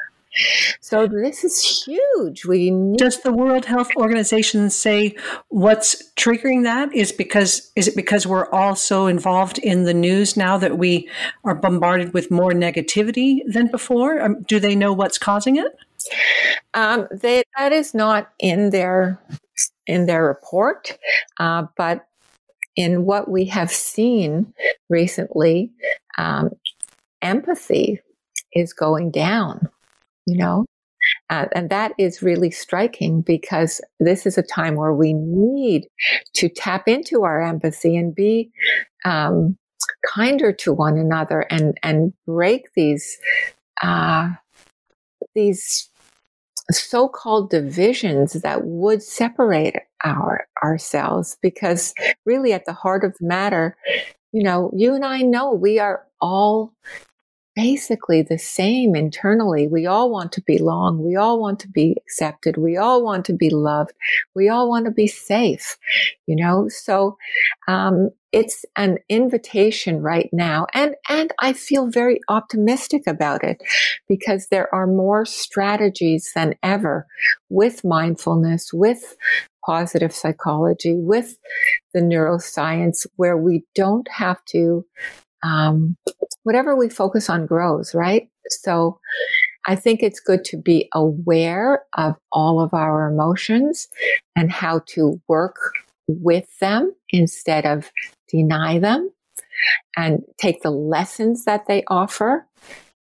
So 0.79 1.07
this 1.07 1.43
is 1.43 1.83
huge. 1.85 2.45
We 2.45 2.71
need- 2.71 2.97
does 2.97 3.21
the 3.21 3.33
World 3.33 3.65
Health 3.65 3.89
Organization 3.97 4.69
say 4.69 5.15
what's 5.49 6.11
triggering 6.15 6.63
that 6.63 6.93
is 6.95 7.11
because 7.11 7.71
is 7.75 7.87
it 7.87 7.95
because 7.95 8.25
we're 8.25 8.49
all 8.49 8.75
so 8.75 9.07
involved 9.07 9.57
in 9.59 9.83
the 9.83 9.93
news 9.93 10.37
now 10.37 10.57
that 10.57 10.77
we 10.77 11.09
are 11.43 11.55
bombarded 11.55 12.13
with 12.13 12.31
more 12.31 12.51
negativity 12.51 13.41
than 13.45 13.67
before? 13.67 14.21
Um, 14.21 14.41
do 14.43 14.59
they 14.59 14.75
know 14.75 14.93
what's 14.93 15.17
causing 15.17 15.57
it? 15.57 15.75
Um, 16.73 17.07
they, 17.11 17.43
that 17.57 17.73
is 17.73 17.93
not 17.93 18.31
in 18.39 18.69
their 18.69 19.19
in 19.87 20.05
their 20.05 20.25
report, 20.25 20.97
uh, 21.37 21.65
but 21.75 22.07
in 22.75 23.05
what 23.05 23.29
we 23.29 23.45
have 23.45 23.71
seen 23.71 24.53
recently, 24.89 25.71
um, 26.17 26.51
empathy 27.21 27.99
is 28.53 28.73
going 28.73 29.11
down 29.11 29.69
you 30.25 30.37
know? 30.37 30.65
Uh, 31.29 31.45
and 31.53 31.69
that 31.69 31.93
is 31.97 32.21
really 32.21 32.51
striking 32.51 33.21
because 33.21 33.81
this 33.99 34.25
is 34.25 34.37
a 34.37 34.43
time 34.43 34.75
where 34.75 34.93
we 34.93 35.13
need 35.13 35.87
to 36.33 36.47
tap 36.47 36.87
into 36.87 37.23
our 37.23 37.41
empathy 37.41 37.97
and 37.97 38.13
be 38.13 38.51
um, 39.03 39.57
kinder 40.05 40.53
to 40.53 40.73
one 40.73 40.97
another 40.97 41.41
and 41.49 41.77
and 41.83 42.13
break 42.27 42.67
these 42.75 43.17
uh, 43.81 44.29
these 45.33 45.89
so-called 46.69 47.49
divisions 47.49 48.33
that 48.33 48.65
would 48.65 49.01
separate 49.01 49.75
our 50.03 50.47
ourselves 50.63 51.37
because 51.41 51.93
really 52.25 52.53
at 52.53 52.65
the 52.65 52.73
heart 52.73 53.03
of 53.03 53.13
the 53.19 53.27
matter 53.27 53.75
you 54.31 54.43
know 54.43 54.71
you 54.73 54.93
and 54.93 55.03
I 55.03 55.21
know 55.21 55.51
we 55.51 55.79
are 55.79 56.05
all 56.21 56.73
basically 57.55 58.21
the 58.21 58.37
same 58.37 58.95
internally. 58.95 59.67
We 59.67 59.85
all 59.85 60.09
want 60.11 60.31
to 60.33 60.43
belong. 60.45 61.03
We 61.03 61.15
all 61.15 61.39
want 61.39 61.59
to 61.61 61.67
be 61.67 61.95
accepted. 61.97 62.57
We 62.57 62.77
all 62.77 63.03
want 63.03 63.25
to 63.25 63.33
be 63.33 63.49
loved. 63.49 63.91
We 64.35 64.49
all 64.49 64.69
want 64.69 64.85
to 64.85 64.91
be 64.91 65.07
safe, 65.07 65.77
you 66.27 66.35
know? 66.35 66.67
So, 66.69 67.17
um, 67.67 68.09
it's 68.31 68.63
an 68.77 68.97
invitation 69.09 70.01
right 70.01 70.29
now. 70.31 70.65
And, 70.73 70.95
and 71.09 71.33
I 71.39 71.51
feel 71.51 71.89
very 71.89 72.21
optimistic 72.29 73.03
about 73.05 73.43
it 73.43 73.61
because 74.07 74.47
there 74.47 74.73
are 74.73 74.87
more 74.87 75.25
strategies 75.25 76.31
than 76.33 76.55
ever 76.63 77.07
with 77.49 77.83
mindfulness, 77.83 78.71
with 78.71 79.17
positive 79.65 80.13
psychology, 80.13 80.95
with 80.95 81.37
the 81.93 81.99
neuroscience 81.99 83.05
where 83.17 83.37
we 83.37 83.63
don't 83.75 84.07
have 84.07 84.43
to 84.45 84.85
um, 85.43 85.97
whatever 86.43 86.75
we 86.75 86.89
focus 86.89 87.29
on 87.29 87.45
grows, 87.45 87.93
right? 87.93 88.29
So 88.49 88.99
I 89.67 89.75
think 89.75 90.01
it's 90.01 90.19
good 90.19 90.43
to 90.45 90.57
be 90.57 90.89
aware 90.93 91.83
of 91.97 92.15
all 92.31 92.59
of 92.59 92.73
our 92.73 93.07
emotions 93.09 93.87
and 94.35 94.51
how 94.51 94.79
to 94.87 95.21
work 95.27 95.57
with 96.07 96.47
them 96.59 96.93
instead 97.09 97.65
of 97.65 97.91
deny 98.27 98.79
them 98.79 99.11
and 99.95 100.23
take 100.37 100.61
the 100.61 100.71
lessons 100.71 101.45
that 101.45 101.67
they 101.67 101.83
offer 101.87 102.47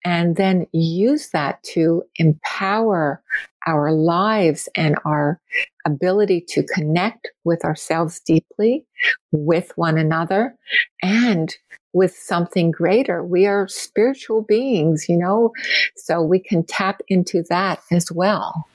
and 0.05 0.37
then 0.37 0.67
use 0.73 1.31
that 1.31 1.63
to 1.63 2.03
empower 2.17 3.23
our 3.67 3.93
lives 3.93 4.69
and 4.77 4.97
our 5.05 5.41
ability 5.87 6.45
to 6.49 6.63
connect 6.63 7.29
with 7.45 7.65
ourselves 7.65 8.21
deeply, 8.21 8.85
with 9.31 9.73
one 9.77 9.99
another, 9.99 10.55
and 11.03 11.57
with 11.93 12.15
something 12.15 12.71
greater. 12.71 13.23
We 13.23 13.47
are 13.47 13.69
spiritual 13.69 14.43
beings, 14.43 15.09
you 15.09 15.17
know, 15.17 15.53
so 15.97 16.23
we 16.23 16.39
can 16.39 16.65
tap 16.65 17.03
into 17.09 17.43
that 17.51 17.81
as 17.91 18.11
well. 18.11 18.67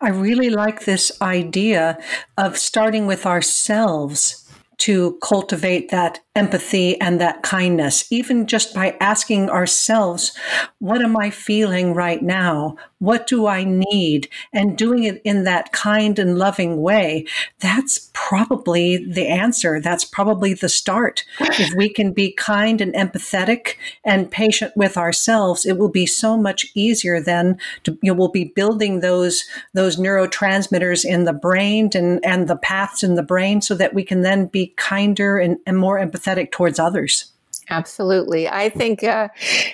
I 0.00 0.08
really 0.08 0.50
like 0.50 0.84
this 0.84 1.12
idea 1.20 1.98
of 2.38 2.56
starting 2.56 3.06
with 3.06 3.26
ourselves 3.26 4.47
to 4.78 5.18
cultivate 5.20 5.90
that 5.90 6.20
empathy 6.36 7.00
and 7.00 7.20
that 7.20 7.42
kindness, 7.42 8.10
even 8.12 8.46
just 8.46 8.72
by 8.72 8.96
asking 9.00 9.50
ourselves, 9.50 10.32
what 10.78 11.02
am 11.02 11.16
I 11.16 11.30
feeling 11.30 11.94
right 11.94 12.22
now? 12.22 12.76
What 13.00 13.26
do 13.26 13.48
I 13.48 13.64
need? 13.64 14.28
And 14.52 14.78
doing 14.78 15.02
it 15.02 15.20
in 15.24 15.42
that 15.44 15.72
kind 15.72 16.16
and 16.16 16.38
loving 16.38 16.80
way, 16.80 17.26
that's 17.58 18.10
probably 18.12 19.04
the 19.04 19.26
answer. 19.26 19.80
That's 19.80 20.04
probably 20.04 20.54
the 20.54 20.68
start. 20.68 21.24
If 21.40 21.74
we 21.76 21.88
can 21.88 22.12
be 22.12 22.32
kind 22.32 22.80
and 22.80 22.94
empathetic 22.94 23.74
and 24.04 24.30
patient 24.30 24.72
with 24.76 24.96
ourselves, 24.96 25.66
it 25.66 25.76
will 25.76 25.88
be 25.88 26.06
so 26.06 26.36
much 26.36 26.66
easier 26.74 27.20
then 27.20 27.58
to, 27.82 27.98
you 28.00 28.12
know, 28.12 28.18
we'll 28.18 28.28
be 28.28 28.52
building 28.54 29.00
those, 29.00 29.44
those 29.74 29.96
neurotransmitters 29.96 31.04
in 31.04 31.24
the 31.24 31.32
brain 31.32 31.90
and, 31.94 32.24
and 32.24 32.46
the 32.46 32.56
paths 32.56 33.02
in 33.02 33.16
the 33.16 33.22
brain 33.24 33.60
so 33.60 33.74
that 33.74 33.92
we 33.92 34.04
can 34.04 34.22
then 34.22 34.46
be 34.46 34.67
kinder 34.76 35.38
and, 35.38 35.58
and 35.66 35.78
more 35.78 35.98
empathetic 35.98 36.50
towards 36.50 36.78
others. 36.78 37.32
Absolutely, 37.70 38.48
I 38.48 38.70
think 38.70 39.04
uh, 39.04 39.28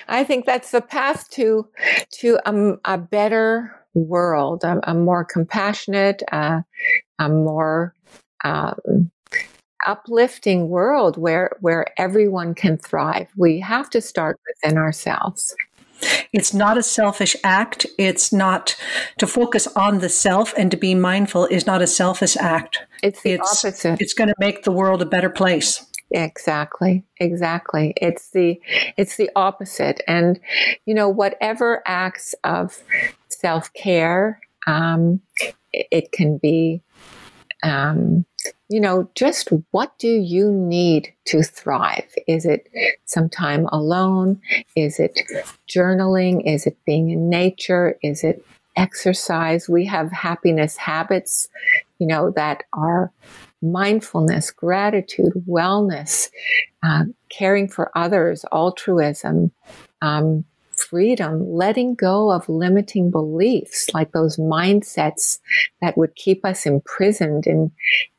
I 0.09 0.23
think 0.23 0.45
that's 0.45 0.71
the 0.71 0.81
path 0.81 1.29
to 1.31 1.67
to 2.19 2.39
a, 2.45 2.77
a 2.83 2.97
better 2.97 3.73
world, 3.93 4.63
a, 4.63 4.79
a 4.89 4.93
more 4.93 5.23
compassionate, 5.23 6.21
uh, 6.31 6.61
a 7.19 7.29
more 7.29 7.93
um, 8.43 9.11
uplifting 9.87 10.67
world 10.67 11.17
where 11.17 11.51
where 11.61 11.87
everyone 11.97 12.53
can 12.53 12.77
thrive. 12.77 13.29
We 13.37 13.59
have 13.61 13.89
to 13.91 14.01
start 14.01 14.39
within 14.47 14.77
ourselves. 14.77 15.55
It's 16.33 16.53
not 16.53 16.77
a 16.77 16.83
selfish 16.83 17.35
act. 17.43 17.85
It's 17.97 18.33
not 18.33 18.75
to 19.19 19.27
focus 19.27 19.67
on 19.75 19.99
the 19.99 20.09
self 20.09 20.53
and 20.57 20.69
to 20.71 20.77
be 20.77 20.93
mindful 20.93 21.45
is 21.45 21.65
not 21.65 21.81
a 21.81 21.87
selfish 21.87 22.35
act. 22.37 22.79
It's 23.05 23.21
the 23.21 23.33
it's, 23.33 23.63
opposite. 23.63 24.01
It's 24.01 24.13
going 24.13 24.29
to 24.29 24.35
make 24.39 24.63
the 24.63 24.71
world 24.71 25.01
a 25.01 25.05
better 25.05 25.29
place. 25.29 25.85
Exactly. 26.11 27.03
Exactly. 27.19 27.93
It's 27.97 28.31
the 28.31 28.59
it's 28.97 29.17
the 29.17 29.29
opposite. 29.35 30.01
And 30.07 30.39
you 30.85 30.93
know, 30.93 31.09
whatever 31.09 31.83
acts 31.85 32.33
of 32.43 32.81
self 33.29 33.71
care, 33.73 34.39
um, 34.65 35.21
it, 35.71 35.87
it, 35.91 36.11
can 36.11 36.37
be, 36.37 36.81
um, 37.63 38.25
you 38.69 38.79
know, 38.79 39.09
just 39.13 39.49
what 39.71 39.97
do 39.99 40.07
you 40.07 40.51
need 40.51 41.13
to 41.25 41.43
thrive? 41.43 42.11
Is 42.27 42.45
it 42.45 42.69
some 43.05 43.29
time 43.29 43.67
alone? 43.67 44.41
Is 44.75 44.99
it 44.99 45.21
journaling? 45.69 46.41
Is 46.45 46.65
it 46.65 46.77
being 46.85 47.09
in 47.11 47.29
nature? 47.29 47.97
Is 48.01 48.23
it 48.23 48.45
exercise? 48.75 49.69
We 49.69 49.85
have 49.85 50.11
happiness 50.11 50.77
habits, 50.77 51.47
you 51.99 52.07
know, 52.07 52.31
that 52.31 52.63
are 52.73 53.11
mindfulness, 53.61 54.51
gratitude, 54.51 55.33
wellness, 55.47 56.29
uh, 56.83 57.05
caring 57.29 57.67
for 57.67 57.91
others, 57.97 58.45
altruism, 58.51 59.51
um, 60.01 60.45
freedom, 60.75 61.53
letting 61.53 61.95
go 61.95 62.31
of 62.31 62.47
limiting 62.49 63.09
beliefs 63.09 63.89
like 63.93 64.11
those 64.11 64.37
mindsets 64.37 65.39
that 65.81 65.97
would 65.97 66.15
keep 66.15 66.45
us 66.45 66.65
imprisoned 66.65 67.47
in 67.47 67.71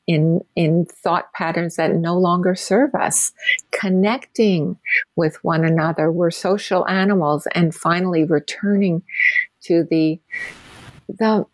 in 0.07 0.41
in 0.55 0.85
thought 0.87 1.33
patterns 1.33 1.77
that 1.77 1.95
no 1.97 2.17
longer 2.17 2.55
serve 2.55 2.95
us 2.95 3.33
connecting 3.73 4.79
with 5.17 5.43
one 5.43 5.65
another 5.65 6.13
we're 6.13 6.31
social 6.31 6.87
animals 6.87 7.47
and 7.55 7.75
finally 7.75 8.25
returning 8.25 9.03
to 9.67 9.87
the 9.91 10.21
the 11.09 11.45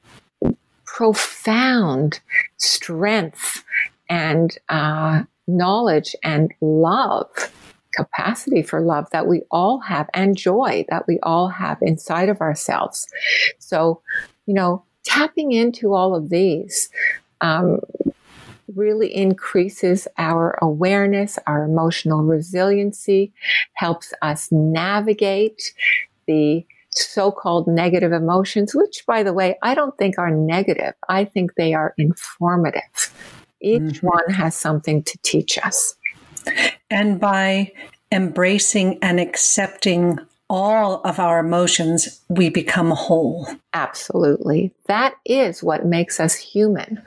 profound 0.84 2.20
strength 2.58 3.64
and 4.08 4.58
uh, 4.68 5.22
knowledge 5.46 6.14
and 6.22 6.52
love 6.60 7.28
capacity 7.94 8.62
for 8.62 8.80
love 8.80 9.06
that 9.10 9.26
we 9.26 9.42
all 9.50 9.80
have 9.80 10.08
and 10.14 10.36
joy 10.36 10.84
that 10.88 11.06
we 11.06 11.18
all 11.22 11.48
have 11.48 11.78
inside 11.82 12.28
of 12.28 12.40
ourselves. 12.40 13.06
So, 13.58 14.00
you 14.46 14.54
know, 14.54 14.84
tapping 15.04 15.52
into 15.52 15.94
all 15.94 16.14
of 16.14 16.30
these 16.30 16.88
um, 17.40 17.80
really 18.74 19.14
increases 19.14 20.08
our 20.18 20.58
awareness, 20.62 21.38
our 21.46 21.64
emotional 21.64 22.22
resiliency, 22.22 23.32
helps 23.74 24.12
us 24.22 24.48
navigate 24.50 25.72
the 26.26 26.64
so-called 26.92 27.66
negative 27.68 28.12
emotions, 28.12 28.74
which 28.74 29.04
by 29.06 29.22
the 29.22 29.32
way, 29.32 29.58
I 29.62 29.74
don't 29.74 29.96
think 29.98 30.18
are 30.18 30.30
negative. 30.30 30.94
I 31.08 31.24
think 31.24 31.54
they 31.54 31.74
are 31.74 31.94
informative. 31.98 32.82
Each 33.60 33.80
mm-hmm. 33.80 34.06
one 34.06 34.30
has 34.30 34.54
something 34.54 35.02
to 35.04 35.18
teach 35.22 35.58
us. 35.58 35.94
And 36.90 37.20
by 37.20 37.72
embracing 38.10 38.98
and 39.00 39.20
accepting 39.20 40.18
all 40.50 41.00
of 41.04 41.18
our 41.18 41.38
emotions, 41.38 42.20
we 42.28 42.50
become 42.50 42.90
whole. 42.90 43.46
Absolutely. 43.72 44.70
That 44.86 45.14
is 45.24 45.62
what 45.62 45.86
makes 45.86 46.20
us 46.20 46.34
human, 46.34 47.02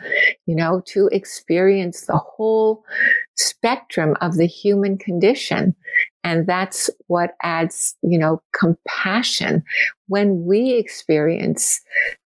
you 0.47 0.55
know, 0.55 0.81
to 0.87 1.09
experience 1.11 2.07
the 2.07 2.17
whole 2.17 2.83
spectrum 3.35 4.15
of 4.19 4.37
the 4.37 4.47
human 4.47 4.97
condition. 4.97 5.75
And 6.25 6.45
that's 6.47 6.89
what 7.07 7.35
adds, 7.43 7.95
you 8.01 8.17
know, 8.17 8.41
compassion. 8.53 9.63
When 10.07 10.43
we 10.43 10.71
experience 10.73 11.79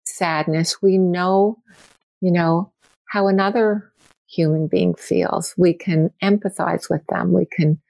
sadness, 0.05 0.81
we 0.81 0.97
know, 0.97 1.57
you 2.21 2.31
know, 2.31 2.71
how 3.09 3.27
another 3.27 3.91
human 4.29 4.67
being 4.67 4.93
feels. 4.93 5.53
We 5.57 5.73
can 5.73 6.11
empathize 6.23 6.89
with 6.89 7.05
them. 7.07 7.33
We 7.33 7.47
can 7.51 7.81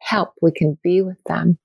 help. 0.00 0.34
We 0.42 0.52
can 0.52 0.76
be 0.82 1.00
with 1.00 1.22
them 1.24 1.58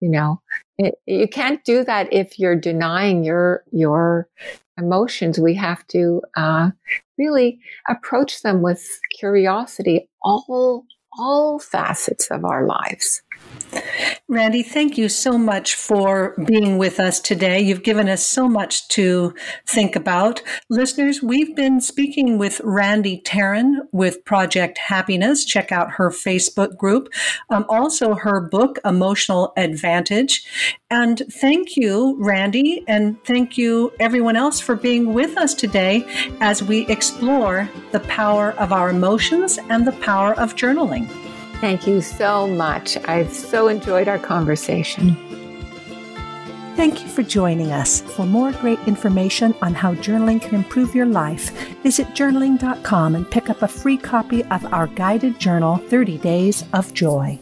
you 0.00 0.08
know 0.10 0.40
it, 0.78 0.94
you 1.06 1.28
can't 1.28 1.64
do 1.64 1.84
that 1.84 2.12
if 2.12 2.38
you're 2.38 2.56
denying 2.56 3.24
your 3.24 3.64
your 3.72 4.28
emotions 4.78 5.38
we 5.38 5.54
have 5.54 5.86
to 5.88 6.22
uh, 6.36 6.70
really 7.18 7.58
approach 7.88 8.42
them 8.42 8.62
with 8.62 8.86
curiosity 9.18 10.08
all 10.22 10.84
all 11.18 11.58
facets 11.58 12.30
of 12.30 12.44
our 12.44 12.66
lives 12.66 13.22
Randy, 14.28 14.64
thank 14.64 14.98
you 14.98 15.08
so 15.08 15.38
much 15.38 15.76
for 15.76 16.34
being 16.46 16.78
with 16.78 16.98
us 16.98 17.20
today. 17.20 17.60
You've 17.60 17.84
given 17.84 18.08
us 18.08 18.24
so 18.24 18.48
much 18.48 18.88
to 18.88 19.32
think 19.66 19.94
about. 19.94 20.42
Listeners, 20.68 21.22
we've 21.22 21.54
been 21.54 21.80
speaking 21.80 22.36
with 22.36 22.60
Randy 22.64 23.22
Taran 23.24 23.86
with 23.92 24.24
Project 24.24 24.78
Happiness. 24.78 25.44
Check 25.44 25.70
out 25.70 25.92
her 25.92 26.10
Facebook 26.10 26.76
group, 26.76 27.08
um, 27.50 27.64
also 27.68 28.14
her 28.14 28.40
book, 28.40 28.80
Emotional 28.84 29.52
Advantage. 29.56 30.44
And 30.90 31.22
thank 31.30 31.76
you, 31.76 32.16
Randy, 32.18 32.84
and 32.88 33.22
thank 33.24 33.56
you, 33.56 33.92
everyone 34.00 34.34
else, 34.34 34.58
for 34.58 34.74
being 34.74 35.14
with 35.14 35.36
us 35.38 35.54
today 35.54 36.04
as 36.40 36.64
we 36.64 36.86
explore 36.88 37.68
the 37.92 38.00
power 38.00 38.52
of 38.52 38.72
our 38.72 38.90
emotions 38.90 39.58
and 39.70 39.86
the 39.86 39.92
power 39.92 40.34
of 40.34 40.56
journaling. 40.56 41.25
Thank 41.60 41.86
you 41.86 42.00
so 42.00 42.46
much. 42.46 42.96
I've 43.08 43.32
so 43.32 43.68
enjoyed 43.68 44.08
our 44.08 44.18
conversation. 44.18 45.16
Thank 46.76 47.02
you 47.02 47.08
for 47.08 47.22
joining 47.22 47.72
us. 47.72 48.02
For 48.02 48.26
more 48.26 48.52
great 48.52 48.78
information 48.86 49.54
on 49.62 49.72
how 49.72 49.94
journaling 49.94 50.42
can 50.42 50.54
improve 50.54 50.94
your 50.94 51.06
life, 51.06 51.50
visit 51.82 52.08
journaling.com 52.08 53.14
and 53.14 53.30
pick 53.30 53.48
up 53.48 53.62
a 53.62 53.68
free 53.68 53.96
copy 53.96 54.44
of 54.44 54.64
our 54.66 54.86
guided 54.88 55.38
journal, 55.38 55.78
30 55.78 56.18
Days 56.18 56.64
of 56.74 56.92
Joy. 56.92 57.38